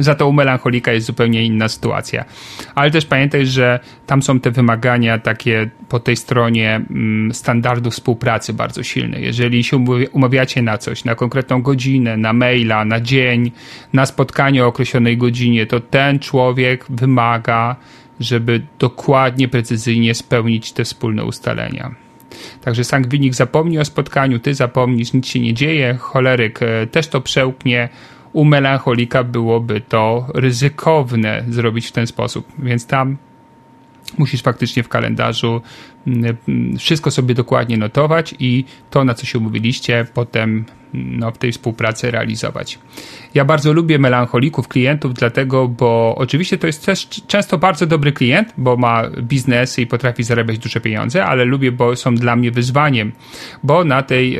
[0.00, 2.24] Za to u melancholika jest zupełnie inna sytuacja.
[2.74, 8.52] Ale też pamiętaj, że tam są te wymagania takie po tej stronie mm, standardów współpracy
[8.52, 9.20] bardzo silne.
[9.20, 13.52] Jeżeli się umawiacie na coś, na konkretną godzinę, na maila, na dzień,
[13.92, 17.76] na spotkanie o określonej godzinie, to ten człowiek wymaga,
[18.20, 21.94] żeby dokładnie, precyzyjnie spełnić te wspólne ustalenia.
[22.60, 27.20] Także sangwinik zapomni o spotkaniu, ty zapomnisz, nic się nie dzieje, choleryk e, też to
[27.20, 27.88] przełknie,
[28.32, 32.46] u melancholika byłoby to ryzykowne zrobić w ten sposób.
[32.58, 33.16] Więc tam
[34.18, 35.62] musisz faktycznie w kalendarzu
[36.06, 41.38] mm, mm, wszystko sobie dokładnie notować i to, na co się umówiliście, potem no, w
[41.38, 42.78] tej współpracy realizować.
[43.34, 48.52] Ja bardzo lubię melancholików, klientów, dlatego, bo oczywiście to jest też często bardzo dobry klient,
[48.58, 53.12] bo ma biznesy i potrafi zarabiać duże pieniądze, ale lubię, bo są dla mnie wyzwaniem,
[53.62, 54.38] bo na tej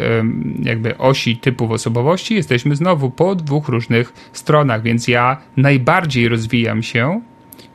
[0.62, 7.21] jakby osi typów osobowości jesteśmy znowu po dwóch różnych stronach, więc ja najbardziej rozwijam się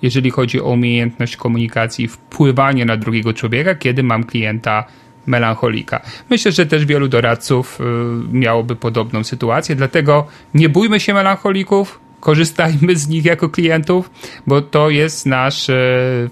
[0.02, 4.86] jeżeli chodzi o umiejętność komunikacji, wpływanie na drugiego człowieka, kiedy mam klienta
[5.26, 6.02] melancholika.
[6.30, 7.84] Myślę, że też wielu doradców y,
[8.32, 14.10] miałoby podobną sytuację, dlatego nie bójmy się melancholików, korzystajmy z nich jako klientów,
[14.48, 15.76] bo to jest nasz e,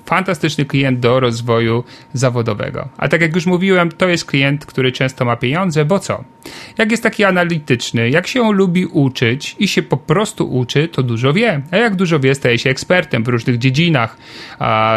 [0.05, 1.83] fantastyczny klient do rozwoju
[2.13, 2.89] zawodowego.
[2.97, 6.23] A tak jak już mówiłem, to jest klient, który często ma pieniądze, bo co?
[6.77, 11.33] Jak jest taki analityczny, jak się lubi uczyć i się po prostu uczy, to dużo
[11.33, 11.61] wie.
[11.71, 14.17] A jak dużo wie, staje się ekspertem w różnych dziedzinach.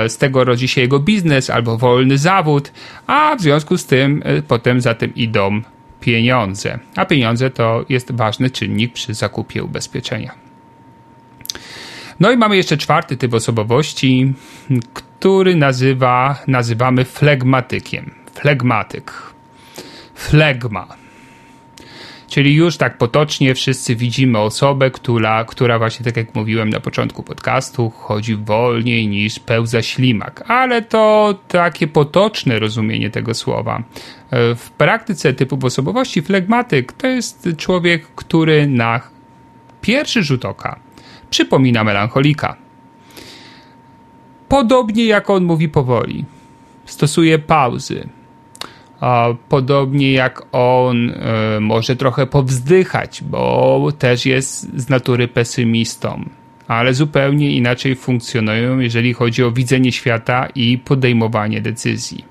[0.09, 2.73] Z tego rodzi się jego biznes albo wolny zawód,
[3.07, 5.63] a w związku z tym e, potem za tym idą
[6.01, 6.79] pieniądze.
[6.97, 10.46] A pieniądze to jest ważny czynnik przy zakupie ubezpieczenia.
[12.21, 14.33] No i mamy jeszcze czwarty typ osobowości,
[14.95, 18.11] który nazywa, nazywamy flegmatykiem.
[18.35, 19.13] Flegmatyk.
[20.15, 20.87] Flegma.
[22.29, 27.23] Czyli już tak potocznie wszyscy widzimy osobę, która, która właśnie tak jak mówiłem na początku
[27.23, 30.45] podcastu, chodzi wolniej niż pełza ślimak.
[30.51, 33.83] Ale to takie potoczne rozumienie tego słowa.
[34.57, 39.01] W praktyce typu osobowości flegmatyk to jest człowiek, który na
[39.81, 40.86] pierwszy rzut oka
[41.31, 42.57] przypomina melancholika.
[44.49, 46.25] Podobnie jak on mówi powoli,
[46.85, 48.09] stosuje pauzy.
[49.49, 56.25] Podobnie jak on e, może trochę powzdychać, bo też jest z natury pesymistą,
[56.69, 62.25] ale zupełnie inaczej funkcjonują, jeżeli chodzi o widzenie świata i podejmowanie decyzji.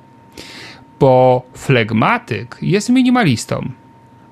[1.00, 3.70] Bo flegmatyk jest minimalistą,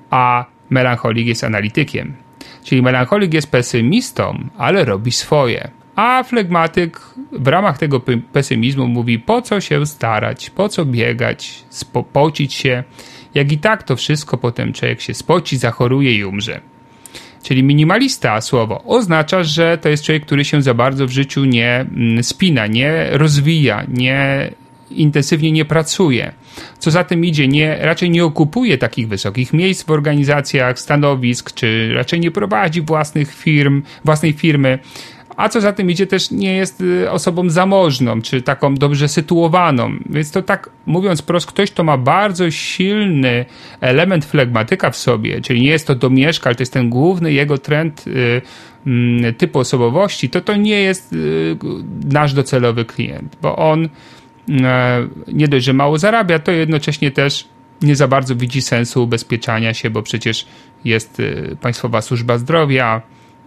[0.09, 2.22] a melancholik jest analitykiem.
[2.63, 5.71] Czyli melancholik jest pesymistą, ale robi swoje.
[5.95, 7.01] A flegmatyk
[7.31, 8.01] w ramach tego
[8.33, 12.83] pesymizmu mówi, po co się starać, po co biegać, spocić się,
[13.33, 16.61] jak i tak to wszystko potem człowiek się spoci, zachoruje i umrze.
[17.43, 21.79] Czyli minimalista słowo oznacza, że to jest człowiek, który się za bardzo w życiu nie
[21.79, 24.49] mm, spina, nie rozwija, nie
[24.95, 26.33] intensywnie nie pracuje.
[26.79, 31.93] Co za tym idzie, nie, raczej nie okupuje takich wysokich miejsc w organizacjach, stanowisk, czy
[31.93, 34.79] raczej nie prowadzi własnych firm, własnej firmy,
[35.37, 39.91] a co za tym idzie, też nie jest y, osobą zamożną, czy taką dobrze sytuowaną.
[40.09, 43.45] Więc to tak mówiąc prosto, ktoś, kto ma bardzo silny
[43.81, 47.57] element flegmatyka w sobie, czyli nie jest to domieszka, ale to jest ten główny jego
[47.57, 48.41] trend y,
[49.27, 51.57] y, typu osobowości, to to nie jest y,
[52.05, 53.89] nasz docelowy klient, bo on
[55.27, 57.47] nie dość, że mało zarabia, to jednocześnie też
[57.81, 60.45] nie za bardzo widzi sensu ubezpieczania się, bo przecież
[60.85, 63.01] jest e, Państwowa Służba Zdrowia.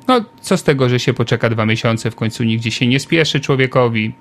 [0.09, 3.41] No, co z tego, że się poczeka dwa miesiące, w końcu nigdzie się nie spieszy
[3.41, 4.13] człowiekowi.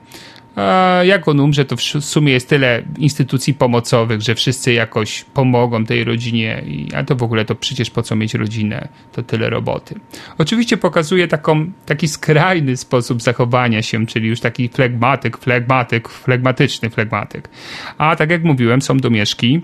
[1.03, 6.03] Jak on umrze, to w sumie jest tyle instytucji pomocowych, że wszyscy jakoś pomogą tej
[6.03, 6.63] rodzinie,
[6.95, 9.95] a to w ogóle to przecież po co mieć rodzinę, to tyle roboty.
[10.37, 17.49] Oczywiście pokazuje taką, taki skrajny sposób zachowania się, czyli już taki flegmatyk, flegmatyk, flegmatyczny flegmatyk.
[17.97, 19.61] A tak jak mówiłem, są domieszki,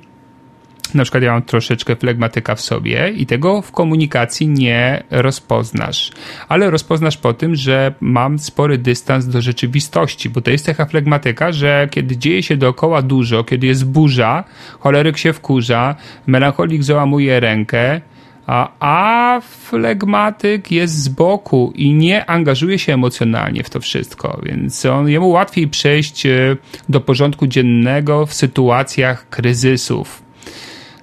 [0.93, 6.11] na przykład ja mam troszeczkę flegmatyka w sobie i tego w komunikacji nie rozpoznasz.
[6.49, 11.51] Ale rozpoznasz po tym, że mam spory dystans do rzeczywistości, bo to jest cecha flegmatyka,
[11.51, 14.43] że kiedy dzieje się dookoła dużo, kiedy jest burza,
[14.79, 15.95] choleryk się wkurza,
[16.27, 18.01] melancholik załamuje rękę,
[18.47, 24.85] a, a flegmatyk jest z boku i nie angażuje się emocjonalnie w to wszystko, więc
[24.85, 26.57] on, jemu łatwiej przejść e,
[26.89, 30.23] do porządku dziennego w sytuacjach kryzysów.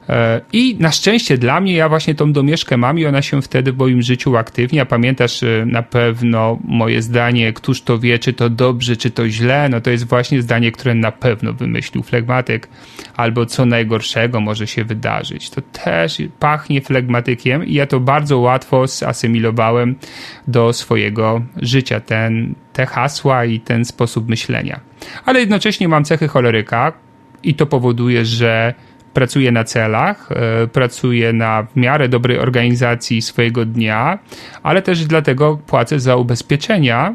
[0.08, 3.72] E, I na szczęście dla mnie, ja właśnie tą domieszkę mam i ona się wtedy
[3.72, 4.86] w moim życiu uaktywnia.
[4.86, 9.68] Pamiętasz e, na pewno moje zdanie, któż to wie, czy to dobrze, czy to źle.
[9.68, 12.68] No to jest właśnie zdanie, które na pewno wymyślił flegmatyk,
[13.16, 15.50] albo co najgorszego może się wydarzyć.
[15.50, 19.96] To też pachnie flegmatykiem i ja to bardzo łatwo zasymilowałem
[20.48, 24.80] do swojego życia, ten, te hasła i ten sposób myślenia.
[25.24, 26.92] Ale jednocześnie mam cechy choleryka
[27.42, 28.74] i to powoduje, że
[29.14, 34.18] pracuję na celach, e, pracuję na w miarę dobrej organizacji swojego dnia,
[34.62, 37.14] ale też dlatego płacę za ubezpieczenia,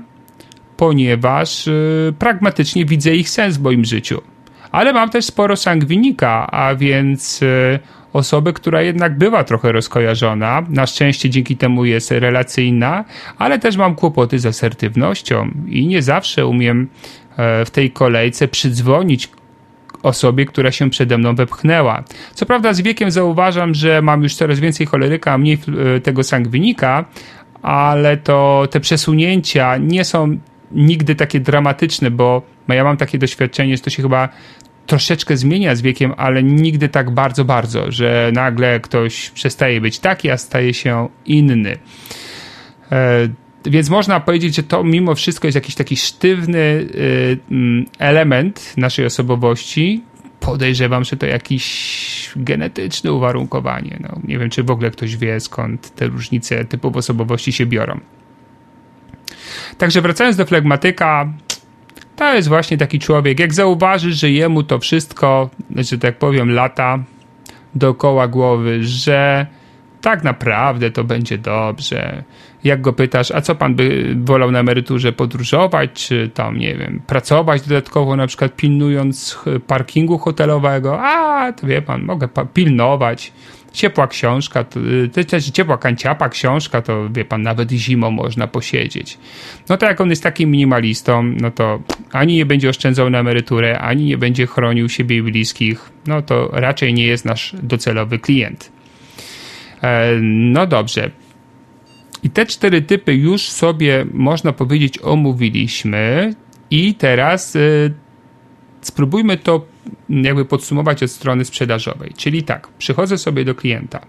[0.77, 1.71] ponieważ e,
[2.19, 4.21] pragmatycznie widzę ich sens w moim życiu.
[4.71, 7.79] Ale mam też sporo sangwinika, a więc e,
[8.13, 10.63] osobę, która jednak bywa trochę rozkojarzona.
[10.69, 13.05] Na szczęście dzięki temu jest relacyjna,
[13.37, 16.87] ale też mam kłopoty z asertywnością i nie zawsze umiem
[17.65, 19.29] w tej kolejce przydzwonić
[20.03, 22.03] osobie, która się przede mną wepchnęła.
[22.33, 25.57] Co prawda z wiekiem zauważam, że mam już coraz więcej choleryka, a mniej
[25.95, 27.05] e, tego sangwinika,
[27.61, 30.37] ale to te przesunięcia nie są
[30.71, 34.29] nigdy takie dramatyczne, bo ja mam takie doświadczenie, że to się chyba
[34.85, 40.29] troszeczkę zmienia z wiekiem, ale nigdy tak bardzo, bardzo, że nagle ktoś przestaje być taki,
[40.29, 41.77] a staje się inny.
[43.65, 49.05] Więc można powiedzieć, że to mimo wszystko jest jakiś taki sztywny y, mm, element naszej
[49.05, 50.03] osobowości.
[50.39, 53.97] Podejrzewam, że to jakiś genetyczne uwarunkowanie.
[54.01, 57.99] No, nie wiem, czy w ogóle ktoś wie, skąd te różnice typów osobowości się biorą.
[59.77, 61.33] Także wracając do flegmatyka,
[62.15, 67.03] to jest właśnie taki człowiek, jak zauważysz, że jemu to wszystko, że tak powiem, lata
[67.75, 69.47] dookoła głowy, że
[70.01, 72.23] tak naprawdę to będzie dobrze.
[72.63, 77.01] Jak go pytasz, a co pan by wolał na emeryturze podróżować, czy tam, nie wiem,
[77.07, 80.99] pracować dodatkowo, na przykład pilnując parkingu hotelowego?
[81.01, 83.33] A, to wie pan, mogę pilnować.
[83.73, 84.79] Ciepła książka, to,
[85.27, 89.17] też ciepła kanciapa książka, to wie pan, nawet zimą można posiedzieć.
[89.69, 91.79] No to jak on jest takim minimalistą, no to
[92.11, 96.49] ani nie będzie oszczędzał na emeryturę, ani nie będzie chronił siebie i bliskich, no to
[96.51, 98.71] raczej nie jest nasz docelowy klient.
[99.81, 101.22] E, no dobrze.
[102.23, 106.33] I te cztery typy już sobie, można powiedzieć, omówiliśmy,
[106.71, 107.93] i teraz y,
[108.81, 109.65] spróbujmy to
[110.09, 112.11] jakby podsumować od strony sprzedażowej.
[112.17, 114.05] Czyli tak, przychodzę sobie do klienta,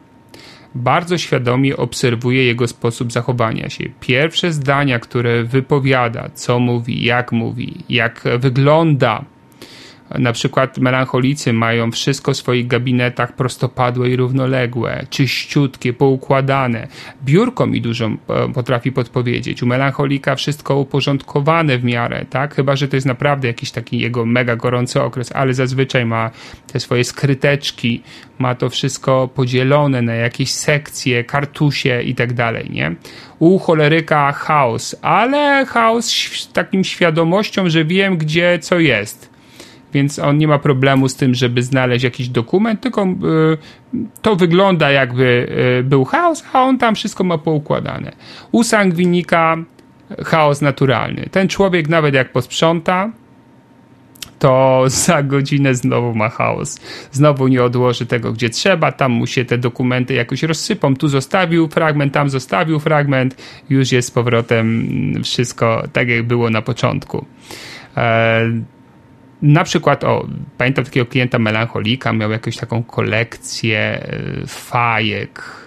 [0.74, 3.84] bardzo świadomie obserwuję jego sposób zachowania się.
[4.00, 9.24] Pierwsze zdania, które wypowiada, co mówi, jak mówi, jak wygląda,
[10.10, 16.88] na przykład melancholicy mają wszystko w swoich gabinetach prostopadłe i równoległe, czyściutkie, poukładane.
[17.24, 19.62] Biurko mi dużo e, potrafi podpowiedzieć.
[19.62, 22.54] U melancholika wszystko uporządkowane w miarę, tak?
[22.54, 26.30] Chyba, że to jest naprawdę jakiś taki jego mega gorący okres, ale zazwyczaj ma
[26.72, 28.02] te swoje skryteczki,
[28.38, 32.94] ma to wszystko podzielone na jakieś sekcje, kartusie i tak dalej, nie?
[33.38, 39.33] U choleryka chaos, ale chaos z takim świadomością, że wiem, gdzie co jest
[39.94, 44.90] więc on nie ma problemu z tym, żeby znaleźć jakiś dokument, tylko y, to wygląda
[44.90, 45.48] jakby
[45.80, 48.12] y, był chaos, a on tam wszystko ma poukładane.
[48.52, 49.56] U sangwinika
[50.24, 51.28] chaos naturalny.
[51.30, 53.10] Ten człowiek nawet jak posprząta,
[54.38, 56.80] to za godzinę znowu ma chaos.
[57.12, 60.96] Znowu nie odłoży tego, gdzie trzeba, tam mu się te dokumenty jakoś rozsypą.
[60.96, 63.36] Tu zostawił fragment, tam zostawił fragment,
[63.70, 64.88] już jest z powrotem
[65.24, 67.26] wszystko tak, jak było na początku.
[69.44, 70.26] E, na przykład, o,
[70.58, 74.06] pamiętam takiego klienta melancholika, miał jakąś taką kolekcję
[74.42, 75.63] y, fajek,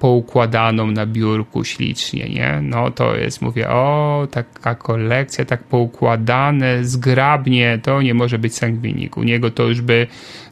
[0.00, 2.60] poukładaną na biurku ślicznie, nie?
[2.62, 9.16] No to jest, mówię, o, taka kolekcja, tak poukładane, zgrabnie, to nie może być sangwinik.
[9.16, 10.06] U niego to już by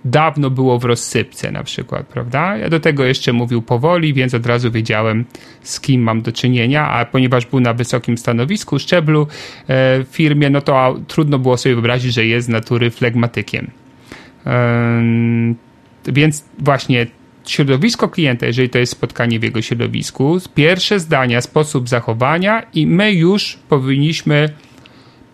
[0.05, 2.57] dawno było w rozsypce na przykład, prawda?
[2.57, 5.25] Ja do tego jeszcze mówił powoli, więc od razu wiedziałem,
[5.63, 9.27] z kim mam do czynienia, a ponieważ był na wysokim stanowisku, szczeblu e,
[10.05, 13.71] w firmie, no to trudno było sobie wyobrazić, że jest z natury flegmatykiem.
[16.05, 17.07] Więc właśnie
[17.51, 23.13] środowisko klienta, jeżeli to jest spotkanie w jego środowisku, pierwsze zdania, sposób zachowania i my
[23.13, 24.49] już powinniśmy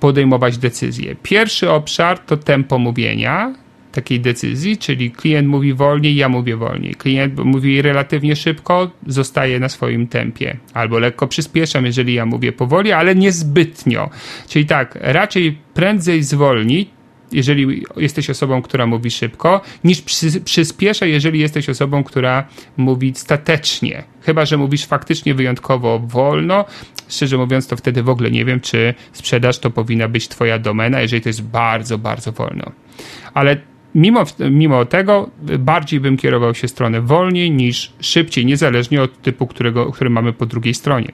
[0.00, 1.16] podejmować decyzje.
[1.22, 3.54] Pierwszy obszar to tempo mówienia,
[3.92, 6.94] takiej decyzji, czyli klient mówi wolniej, ja mówię wolniej.
[6.94, 10.56] Klient mówi relatywnie szybko, zostaje na swoim tempie.
[10.74, 14.10] Albo lekko przyspieszam, jeżeli ja mówię powoli, ale niezbytnio.
[14.48, 16.90] Czyli tak, raczej prędzej zwolni,
[17.34, 24.04] jeżeli jesteś osobą, która mówi szybko, niż przy, przyspiesza, jeżeli jesteś osobą, która mówi statecznie.
[24.22, 26.64] Chyba, że mówisz faktycznie wyjątkowo wolno.
[27.08, 31.00] Szczerze mówiąc, to wtedy w ogóle nie wiem, czy sprzedaż to powinna być Twoja domena,
[31.00, 32.72] jeżeli to jest bardzo, bardzo wolno.
[33.34, 33.56] Ale
[33.94, 39.92] mimo, mimo tego bardziej bym kierował się stronę wolniej niż szybciej, niezależnie od typu, którego,
[39.92, 41.12] który mamy po drugiej stronie.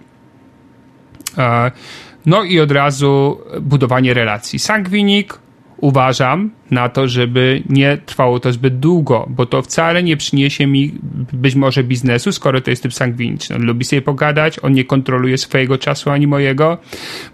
[2.27, 4.59] No i od razu budowanie relacji.
[4.59, 5.39] Sangwinik
[5.81, 10.95] uważam na to, żeby nie trwało to zbyt długo, bo to wcale nie przyniesie mi
[11.33, 13.57] być może biznesu, skoro to jest typ sangwiniczny.
[13.57, 16.79] On lubi sobie pogadać, on nie kontroluje swojego czasu ani mojego.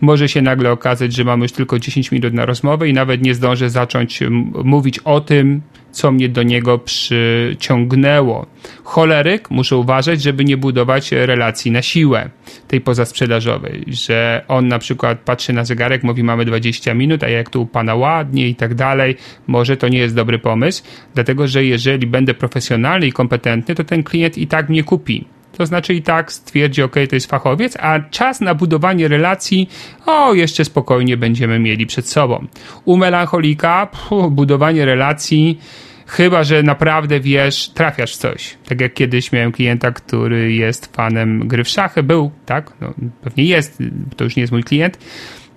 [0.00, 3.34] Może się nagle okazać, że mamy już tylko 10 minut na rozmowę i nawet nie
[3.34, 4.20] zdążę zacząć
[4.64, 5.62] mówić o tym,
[5.96, 8.46] co mnie do niego przyciągnęło.
[8.84, 12.30] Choleryk muszę uważać, żeby nie budować relacji na siłę,
[12.68, 17.50] tej pozasprzedażowej, że on na przykład patrzy na zegarek, mówi mamy 20 minut, a jak
[17.50, 19.16] tu u pana ładnie i tak dalej,
[19.46, 20.82] może to nie jest dobry pomysł,
[21.14, 25.35] dlatego że jeżeli będę profesjonalny i kompetentny, to ten klient i tak mnie kupi.
[25.56, 29.68] To znaczy i tak stwierdzi, ok, to jest fachowiec, a czas na budowanie relacji,
[30.06, 32.46] o, jeszcze spokojnie będziemy mieli przed sobą.
[32.84, 35.60] U melancholika, pff, budowanie relacji,
[36.06, 38.56] chyba że naprawdę wiesz, trafiasz w coś.
[38.68, 43.44] Tak jak kiedyś miałem klienta, który jest fanem gry w szachy, był, tak, no, pewnie
[43.44, 43.82] jest,
[44.16, 44.98] to już nie jest mój klient,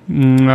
[0.09, 0.49] mm,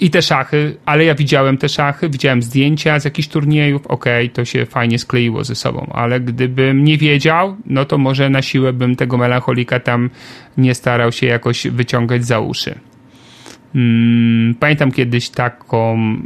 [0.00, 4.34] i te szachy, ale ja widziałem te szachy, widziałem zdjęcia z jakichś turniejów, okej, okay,
[4.34, 8.72] to się fajnie skleiło ze sobą, ale gdybym nie wiedział, no to może na siłę
[8.72, 10.10] bym tego melancholika tam
[10.56, 12.74] nie starał się jakoś wyciągać za uszy.
[13.74, 16.16] Mm, pamiętam kiedyś taką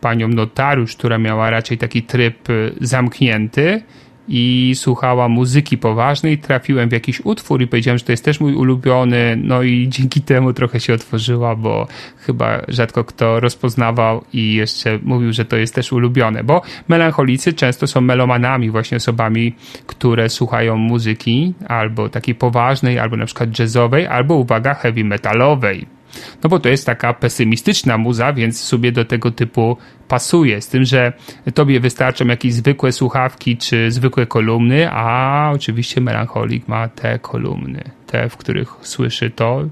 [0.00, 2.48] panią notariusz, która miała raczej taki tryb
[2.80, 3.82] zamknięty
[4.28, 8.54] i słuchała muzyki poważnej, trafiłem w jakiś utwór i powiedziałem, że to jest też mój
[8.54, 11.86] ulubiony, no i dzięki temu trochę się otworzyła, bo
[12.18, 17.86] chyba rzadko kto rozpoznawał i jeszcze mówił, że to jest też ulubione, bo melancholicy często
[17.86, 19.54] są melomanami, właśnie osobami,
[19.86, 25.93] które słuchają muzyki albo takiej poważnej, albo na przykład jazzowej, albo uwaga, heavy metalowej.
[26.42, 29.76] No bo to jest taka pesymistyczna muza, więc sobie do tego typu
[30.08, 30.60] pasuje.
[30.60, 31.12] Z tym, że
[31.54, 38.28] tobie wystarczą jakieś zwykłe słuchawki czy zwykłe kolumny, a oczywiście melancholik ma te kolumny, te,
[38.28, 39.68] w których słyszy to,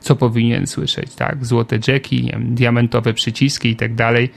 [0.00, 1.46] co powinien słyszeć, tak?
[1.46, 4.30] Złote jacki, nie wiem, diamentowe przyciski i tak dalej.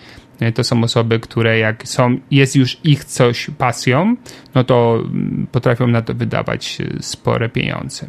[0.56, 4.16] To są osoby, które jak są, jest już ich coś pasją,
[4.56, 5.04] no to
[5.52, 8.08] potrafią na to wydawać spore pieniądze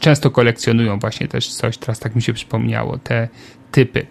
[0.00, 3.28] często kolekcjonują właśnie też coś, teraz tak mi się przypomniało, te
[3.72, 4.06] typy.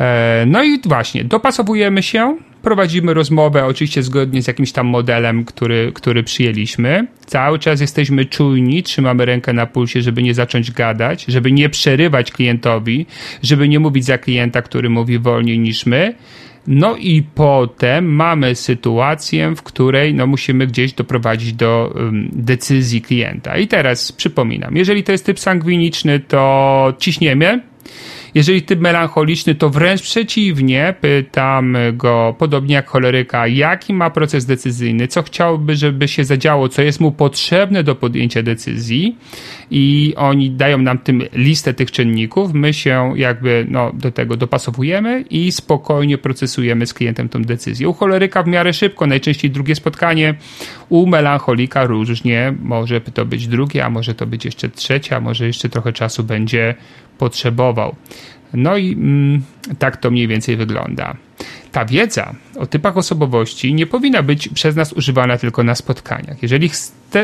[0.00, 5.92] E, no i właśnie, dopasowujemy się, prowadzimy rozmowę oczywiście zgodnie z jakimś tam modelem, który,
[5.94, 7.06] który przyjęliśmy.
[7.26, 12.32] Cały czas jesteśmy czujni, trzymamy rękę na pulsie, żeby nie zacząć gadać, żeby nie przerywać
[12.32, 13.06] klientowi,
[13.42, 16.14] żeby nie mówić za klienta, który mówi wolniej niż my.
[16.70, 23.58] No i potem mamy sytuację, w której no, musimy gdzieś doprowadzić do um, decyzji klienta.
[23.58, 27.60] I teraz przypominam, jeżeli to jest typ sangwiniczny, to ciśniemy,
[28.34, 35.08] jeżeli typ melancholiczny, to wręcz przeciwnie, pytam go, podobnie jak choleryka, jaki ma proces decyzyjny,
[35.08, 39.16] co chciałby, żeby się zadziało, co jest mu potrzebne do podjęcia decyzji
[39.70, 45.24] i oni dają nam tym listę tych czynników, my się jakby no, do tego dopasowujemy
[45.30, 47.88] i spokojnie procesujemy z klientem tą decyzję.
[47.88, 50.34] U choleryka w miarę szybko, najczęściej drugie spotkanie,
[50.88, 55.46] u melancholika różnie, może to być drugie, a może to być jeszcze trzecie, a może
[55.46, 56.74] jeszcze trochę czasu będzie
[57.18, 57.96] potrzebował.
[58.54, 59.42] No i mm,
[59.78, 61.16] tak to mniej więcej wygląda.
[61.72, 66.42] Ta wiedza o typach osobowości nie powinna być przez nas używana tylko na spotkaniach.
[66.42, 66.70] Jeżeli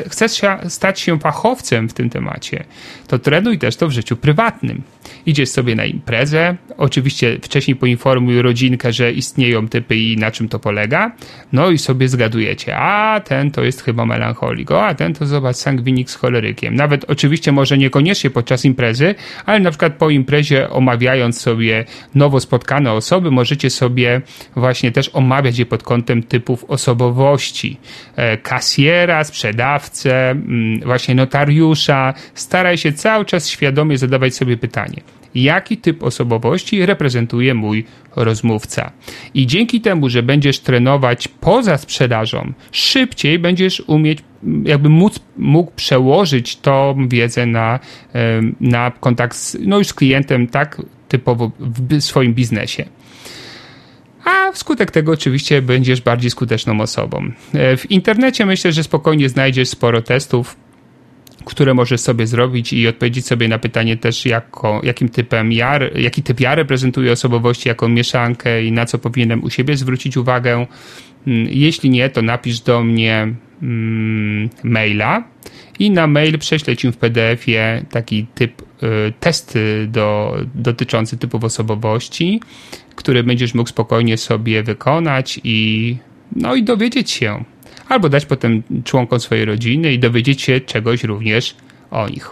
[0.09, 2.64] chcesz stać się fachowcem w tym temacie,
[3.07, 4.82] to trenuj też to w życiu prywatnym.
[5.26, 10.59] Idziesz sobie na imprezę, oczywiście wcześniej poinformuj rodzinkę, że istnieją typy i na czym to
[10.59, 11.12] polega,
[11.53, 15.57] no i sobie zgadujecie, a ten to jest chyba melancholik, o, a ten to zobacz
[15.57, 16.74] sangwinik z cholerykiem.
[16.74, 19.14] Nawet oczywiście może niekoniecznie podczas imprezy,
[19.47, 24.20] ale na przykład po imprezie omawiając sobie nowo spotkane osoby, możecie sobie
[24.57, 27.76] właśnie też omawiać je pod kątem typów osobowości.
[28.16, 29.24] E, kasjera,
[29.79, 32.14] sprzedawcę, mm, właśnie notariusza.
[32.35, 35.03] Staraj się cały czas świadomie zadawać sobie pytanie
[35.35, 37.85] jaki typ osobowości reprezentuje mój
[38.16, 38.93] rozmówca.
[39.35, 44.18] I dzięki temu, że będziesz trenować poza sprzedażą, szybciej będziesz umieć,
[44.64, 47.81] jakby móc, mógł przełożyć tą wiedzę na,
[48.61, 52.85] na kontakt z, no już z klientem tak typowo w swoim biznesie.
[54.25, 57.33] A wskutek tego oczywiście będziesz bardziej skuteczną osobą.
[57.55, 60.57] E, w internecie myślę, że spokojnie znajdziesz sporo testów,
[61.45, 66.22] które możesz sobie zrobić i odpowiedzieć sobie na pytanie też, jako, jakim typem ja, jaki
[66.22, 70.66] typ ja reprezentuję osobowości, jaką mieszankę i na co powinienem u siebie zwrócić uwagę.
[71.27, 75.25] Mm, jeśli nie, to napisz do mnie mm, maila
[75.79, 78.62] i na mail prześlę ci w PDF-ie taki typ
[79.20, 82.41] testy do, dotyczący typów osobowości,
[82.95, 85.97] który będziesz mógł spokojnie sobie wykonać i
[86.37, 87.45] no i dowiedzieć się,
[87.89, 91.57] albo dać potem członkom swojej rodziny i dowiedzieć się czegoś również
[91.91, 92.30] o nich.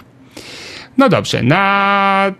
[0.98, 2.34] No dobrze, na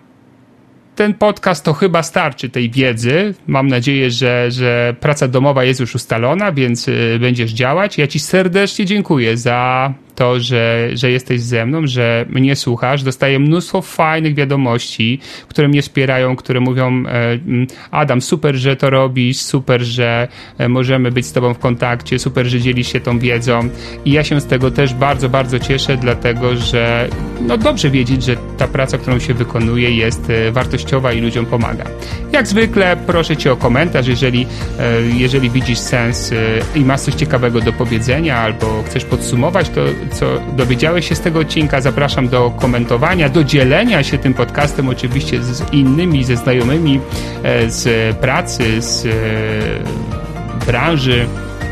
[0.96, 3.34] ten podcast to chyba starczy tej wiedzy.
[3.46, 7.98] Mam nadzieję, że, że praca domowa jest już ustalona, więc y, będziesz działać.
[7.98, 13.02] Ja Ci serdecznie dziękuję za to, że, że jesteś ze mną, że mnie słuchasz.
[13.02, 18.90] Dostaję mnóstwo fajnych wiadomości, które mnie wspierają, które mówią: e, mm, Adam, super, że to
[18.90, 23.18] robisz, super, że e, możemy być z Tobą w kontakcie, super, że dzielisz się tą
[23.18, 23.68] wiedzą.
[24.04, 27.08] I ja się z tego też bardzo, bardzo cieszę, dlatego że
[27.40, 31.84] no dobrze wiedzieć, że ta praca, którą się wykonuje, jest e, wartościowa i ludziom pomaga.
[32.32, 34.46] Jak zwykle proszę Cię o komentarz, jeżeli,
[35.14, 36.32] jeżeli widzisz sens
[36.74, 39.80] i masz coś ciekawego do powiedzenia albo chcesz podsumować, to
[40.12, 40.26] co
[40.56, 41.80] dowiedziałeś się z tego odcinka.
[41.80, 47.00] Zapraszam do komentowania, do dzielenia się tym podcastem oczywiście z innymi, ze znajomymi
[47.42, 49.10] e, z pracy, z e,
[50.66, 51.26] branży,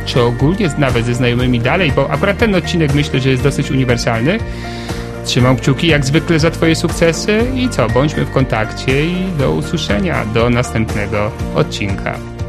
[0.07, 4.39] czy ogólnie nawet ze znajomymi dalej, bo akurat ten odcinek myślę, że jest dosyć uniwersalny.
[5.25, 10.25] Trzymam kciuki jak zwykle za Twoje sukcesy i co, bądźmy w kontakcie i do usłyszenia
[10.35, 12.40] do następnego odcinka.